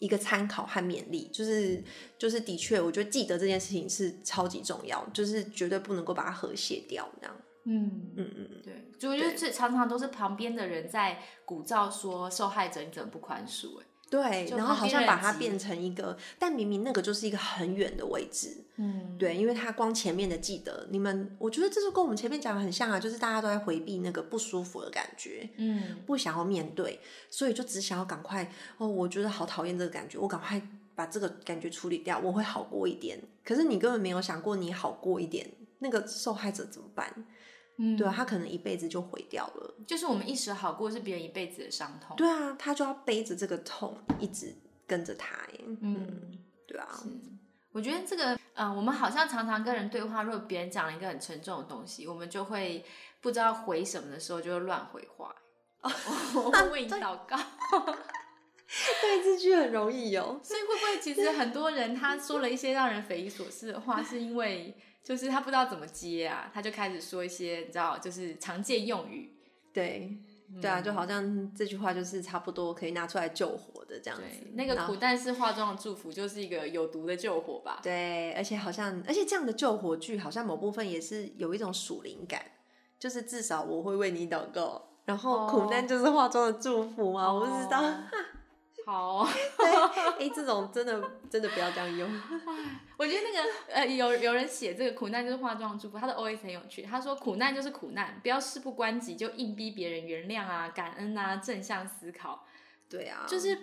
[0.00, 1.80] 一个参考和勉励，就是
[2.18, 7.36] 就是的确，我觉得记得这件事情是超级重要，就是绝对不能够把它和谐掉，这样。
[7.66, 13.80] 嗯嗯嗯，对，就我觉得这常常都是旁边的人在鼓噪说受害者你怎么不宽恕？
[13.80, 13.84] 哎。
[14.10, 18.56] 对，然后好像把它变成一个，但明明那个就是一个很远的位置。
[18.74, 26.98] 嗯，对，因为它光前面的记得，你们，我觉得这是跟我们前面讲的很像啊，就是大家都在回避那个不舒服的感觉，嗯，不想要面对，
[27.30, 30.60] 所以就只想要赶快哦，我觉得好讨厌这个感觉，我赶快
[30.96, 33.20] 把这个感觉处理掉，我会好过一点。
[33.44, 35.48] 可是你根本没有想过，你好过一点，
[35.78, 37.14] 那个受害者怎么办？
[37.82, 39.74] 嗯，对啊，他可能一辈子就毁掉了。
[39.86, 42.14] 就是我们一时好过，是别人一辈子的伤痛。
[42.14, 44.54] 对啊，他就要背着这个痛一直
[44.86, 45.60] 跟着他耶。
[45.80, 46.86] 嗯，对啊。
[47.72, 52.84] 我觉得这个，嗯，我们好像常常跟人对话，如果别人讲了一个很沉重的东西，我们就会
[53.22, 55.34] 不知道回什么的时候，就会乱回话。
[55.82, 57.38] 我会为你祷告。
[59.00, 60.38] 对，这句很容易哦。
[60.44, 64.76] 所以会不会其实很多人他说了一些让人匪夷所思的话，是因为？
[65.02, 69.34] 就是他不知道怎么接啊，他就开始说一些你知道，就是常见用语。
[69.72, 70.18] 对，
[70.60, 74.52] 对啊，就好像这句话就是差不多可以拿出来救火的这样子，。
[74.54, 77.78] 那个苦难是化妆的祝福，就是一个有毒的救火吧？
[77.82, 82.44] 对，而且好像，而且这样的救火剧好像某部分也是有一种属灵感，
[82.98, 87.82] 就是至少我会为你祷告，然后苦难就是化妆的祝福嘛，我不知道。
[88.86, 89.28] 哦好，
[89.58, 91.00] 对，哎、这种真的
[91.30, 92.08] 真的不要这样用。
[92.96, 96.82] 我觉得那个呃，有有人写这个苦难就是化妆的祝福，他的 OS 很有趣。
[96.82, 102.46] 他说苦难就是苦难，不要事不关己就硬逼别人原谅啊、感恩啊、正向思考。
[102.88, 103.56] 对啊，就是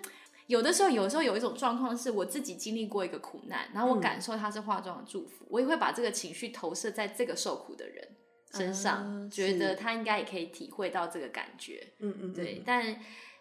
[0.45, 8.07] 有的时候，有的时候有一种状况是我自己经历过一个苦难，然后我感受它是化妆的祝福，我也会把这个情绪投射在这个受苦的人
[8.53, 11.86] 身上，啊觉得他应该也可以体会到这个感觉。
[11.99, 12.97] 嗯嗯，嗯对，，但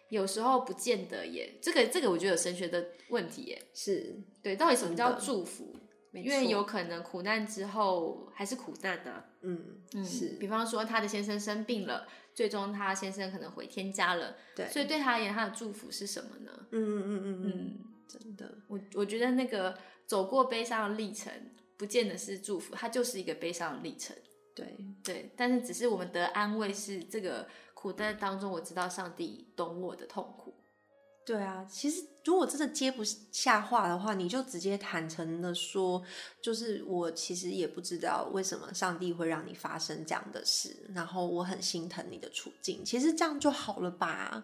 [0.09, 3.61] 有时候不见得耶，这个这个我觉得有神学的问题耶。
[3.73, 5.75] 是，对，到底什么叫祝福？
[6.13, 16.51] 因为有可能苦难之后还是苦难呢、嗯嗯，是，比方说他的先生生病了，最终他先生可能回天家了，对，所以对他而言，他的祝福是什么呢？
[16.71, 19.77] 嗯嗯嗯嗯嗯，嗯，真的，我我觉得那个
[20.07, 21.31] 走过悲伤的历程，
[21.75, 24.15] 不见得是祝福，它就是一个悲伤的历程。
[24.55, 27.47] 对，对，但是只是我们得安慰是这个
[27.79, 30.51] 苦难当中，我知道上帝懂我的痛苦。
[31.23, 36.01] 对啊，其实如果真的接不下话的话，你就直接坦诚的说，
[36.41, 44.43] 就是我其实也不知道为什么上帝会让你发生这样的事，然后我很心疼你的处境，其实这样就好了吧，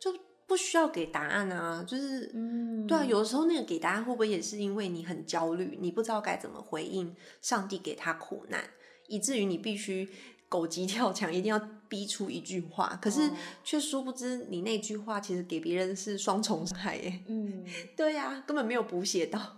[0.00, 0.14] 就
[0.46, 2.30] 不需要给答案啊，就是。
[2.32, 8.62] 嗯对啊，有的时候那个给答案会不会也是因为你很焦虑，你不知道该怎么回应上帝给他苦难，
[9.08, 10.08] 以至于你必须
[10.48, 13.30] 狗急跳墙，一定要逼出一句话，可是哦
[13.62, 17.22] 却殊不知你那句话其实给别人是双重伤害耶。
[17.28, 17.64] 嗯，
[17.96, 19.56] 对呀、根本没有补写到。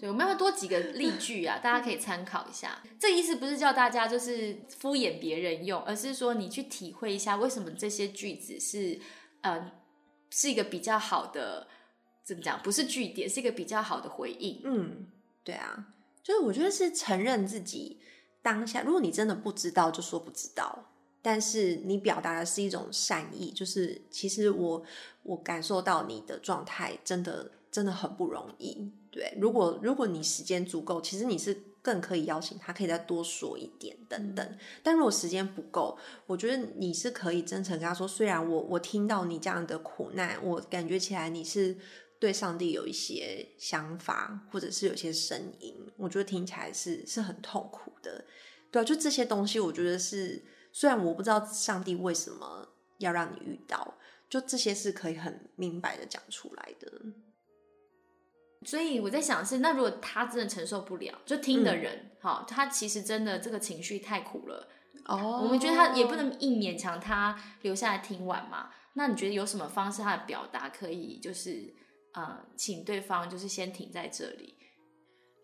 [0.00, 1.60] 对，我们要多几个例句啊？
[1.62, 2.82] 大家可以参考一下。
[2.98, 8.98] 这个意思不是叫大家就是敷衍别人用，而是说你去体会一下为什么这些句子是
[9.42, 9.70] 呃
[10.30, 11.68] 是一个比较好的
[12.24, 12.60] 怎么讲？
[12.62, 14.60] 不是句点，是一个比较好的回应。
[14.64, 15.06] 嗯，
[15.44, 15.86] 对啊，
[16.20, 18.00] 就是我觉得是承认自己
[18.46, 20.84] 当下，如果你真的不知道，就说不知道。
[21.20, 24.80] 但是你表达的是一种善意，就是其实我
[25.24, 28.92] 我感受到你的状态真的真的很不容易。
[29.10, 34.58] 对，如果如果你时间足够，其实你是更可以邀请他，可以再多说一点等等。
[34.84, 41.76] 但如果时间不够，我觉得你是可以真诚跟他说，虽然我我听到你这样的苦难，我感觉起来你是
[42.18, 48.24] 对上帝有一些想法，或者是有些声音，我觉得听起来是是很痛苦的。
[48.70, 53.94] 对啊，就这些东西，我觉得是虽然我不知道上帝为什么要让你遇到，
[54.28, 56.92] 就这些是可以很明白的讲出来的。
[58.64, 64.68] 所以我在想是，那如果他真的承受不了，就听的人，好、他其实真的这个情绪太苦了，
[65.04, 68.70] 哦我们觉得他也不能硬勉强他留下来听完嘛。
[68.94, 71.72] 那你觉得有什么方式他的表达可以就是
[72.16, 74.54] 呃，请对方就是先停在这里，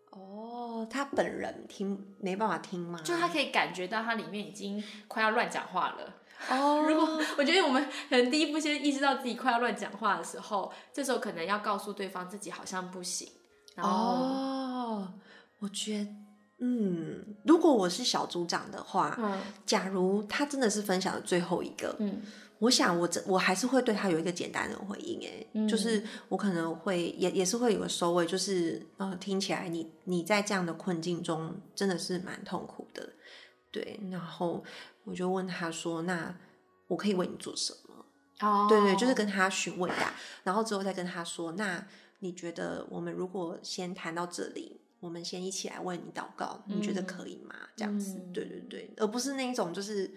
[0.09, 2.99] 哦，他本人听没办法听吗？
[3.03, 6.15] 就他可以感觉到他里面已经快要乱讲话了。
[6.49, 13.31] 哦， 如果我觉得我们可能第一步先意识到自己快要乱讲话的时候，这时候可能要告诉对方自己好像不行，
[13.75, 15.13] 然后、哦，
[15.59, 16.07] 我觉得，
[16.59, 22.21] 嗯，如果我是小组长的话，嗯假如他真的是分享的最后一个，嗯
[22.59, 33.13] 我想我这我还是会对他有一个简单的回应，哎、嗯就是我可能会也也是会有个收尾，就是呃，听起来你你在这样的困境中真的是蛮痛苦的，
[33.71, 34.63] 对，然后
[35.03, 36.35] 我就问他说，那
[36.87, 38.05] 我可以为你做什么？
[38.47, 41.85] 哦，对对，就是跟他询问呀，然后之后再跟他说，那
[42.19, 47.53] 你觉得我们如果先谈到这里，我们先一起来为你祷告，你觉得可以吗？
[47.75, 48.33] 这样子，嗯。
[48.33, 50.09] 对对对，而不是那一种就是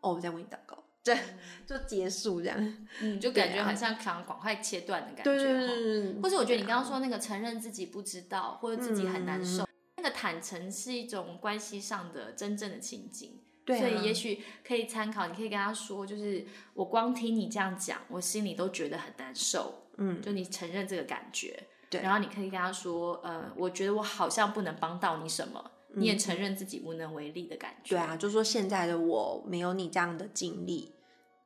[0.00, 1.18] 哦，我在为你祷告，对，
[1.66, 2.76] 就结束这样。
[3.00, 13.40] 嗯， 就感觉很像想赶快切断的感觉，对对对对对，或者我觉得你刚刚说那个承认自己不知道或者自己很难受，嗯那个坦诚是一种关系上的真正的情景。
[13.64, 16.44] 对啊所以也许可以参考，你可以跟他说，就是
[16.74, 19.88] 我光听你这样讲，我心里都觉得很难受。
[19.96, 27.96] 嗯，就你承认这个感觉，对然后你可以跟他说，呃，我觉得我好像不能帮到你什么，你也承认自己无能为力的感觉。
[27.96, 30.92] 对啊，就说现在的我没有你这样的经历，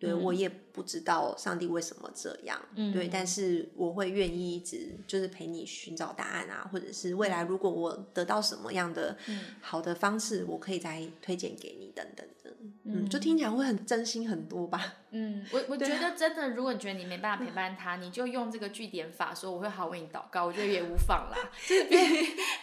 [0.01, 0.23] 对、嗯。
[0.25, 2.93] 我也不知道上帝为什么这样，嗯。
[2.93, 9.17] 对，但是我会愿意一直就是陪你寻找答案啊，或者是未来如果我得到什么样的
[9.61, 12.51] 好的方式，我可以再推荐给你等等的，
[12.85, 21.97] 嗯，就听起来会很真心很多吧，嗯，我我觉得真的，如果你觉得你没办法陪伴他，你就用这个据点法说，我会好好为你祷告，我觉得也无妨啦， 就是比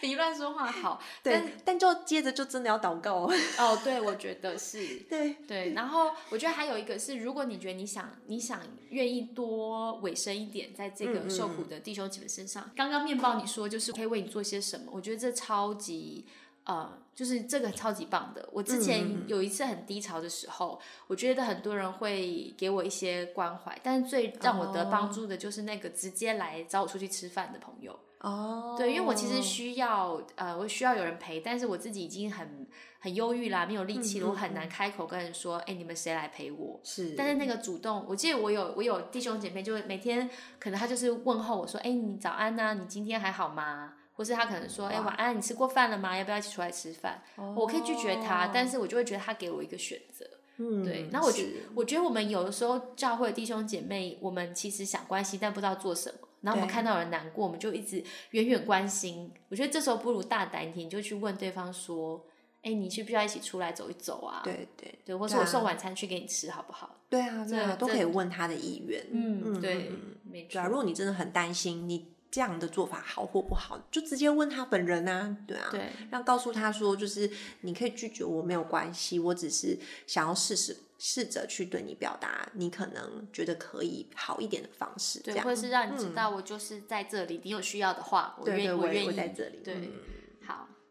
[0.00, 1.02] 比乱说话好。
[1.22, 4.78] 但对，但就接着就真的要祷告哦，哦，对，我觉得是。
[5.10, 12.70] 对，对，然后我觉得还有一个是，如果你觉得你想想你想愿意多委身一点，在这个受苦的弟兄姐妹身上。
[12.76, 16.26] 刚刚面包你说就是可以为你做些什么，我觉得这超级。
[16.64, 18.46] 呃，就是这个超级棒的。
[18.52, 27.98] 我之前有一次很低潮的时候，我觉得很多人会给我一些关怀，但是最让我得帮助的就是那个直接来找我出去吃饭的朋友。
[28.20, 32.66] 哦，对，因为我其实需要呃，我需要有人陪，但是我自己已经很
[33.00, 36.80] 很忧郁啦，没有力气了，我很难开口跟人说，哎，你们谁来陪我？
[36.82, 40.28] 是，但是那个主动，我记得我有我有弟兄姐妹，就会每天
[40.58, 43.94] 可能他就是问候我说，哎，你早安呐，你今天还好吗？
[44.14, 46.18] 或是他可能说，哎，晚安，你吃过饭了吗？
[46.18, 47.22] 要不要一起出来吃饭？
[47.54, 50.26] 我可以拒绝他，但是我就会觉得他给我一个选择。
[50.56, 51.08] 嗯，对。
[51.12, 51.46] 那我觉
[51.76, 56.26] 我觉得我们有的时候教会弟兄姐妹，我们其实想关心，但不知道做什么。
[56.40, 59.32] 然后我们看到有人难过，我们就一直远远关心。
[59.50, 62.24] 我觉得这时候不如大胆一点，就去问对方说，
[62.62, 64.40] 哎，你需不需要一起出来走一走啊？
[64.44, 66.96] 对对对，或是我送晚餐去给你吃，好不好？
[67.08, 69.06] 对啊，对啊，都可以问他的意愿。
[69.10, 69.90] 嗯，对，
[70.24, 70.62] 没错。
[70.66, 72.12] 如果你真的很担心你。
[72.30, 77.28] 这样的做法好或不好，就直接问他本人啊，对啊，对，让告诉他说，就是
[77.62, 89.60] 你可以拒绝我没有关系，我只是想要试试试着去对你表达你可能觉得可以好一点的方式，对，或者是让你知道我就是在这里，你有需要的话，我愿意，我愿意在这里。
[89.64, 89.80] 对，好，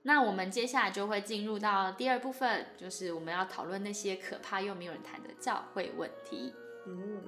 [0.07, 6.53] 那我们接下来就会进入到第二部分，就是我们要讨论那些可怕又没有人谈的教会问题。
[6.85, 7.21] 嗯。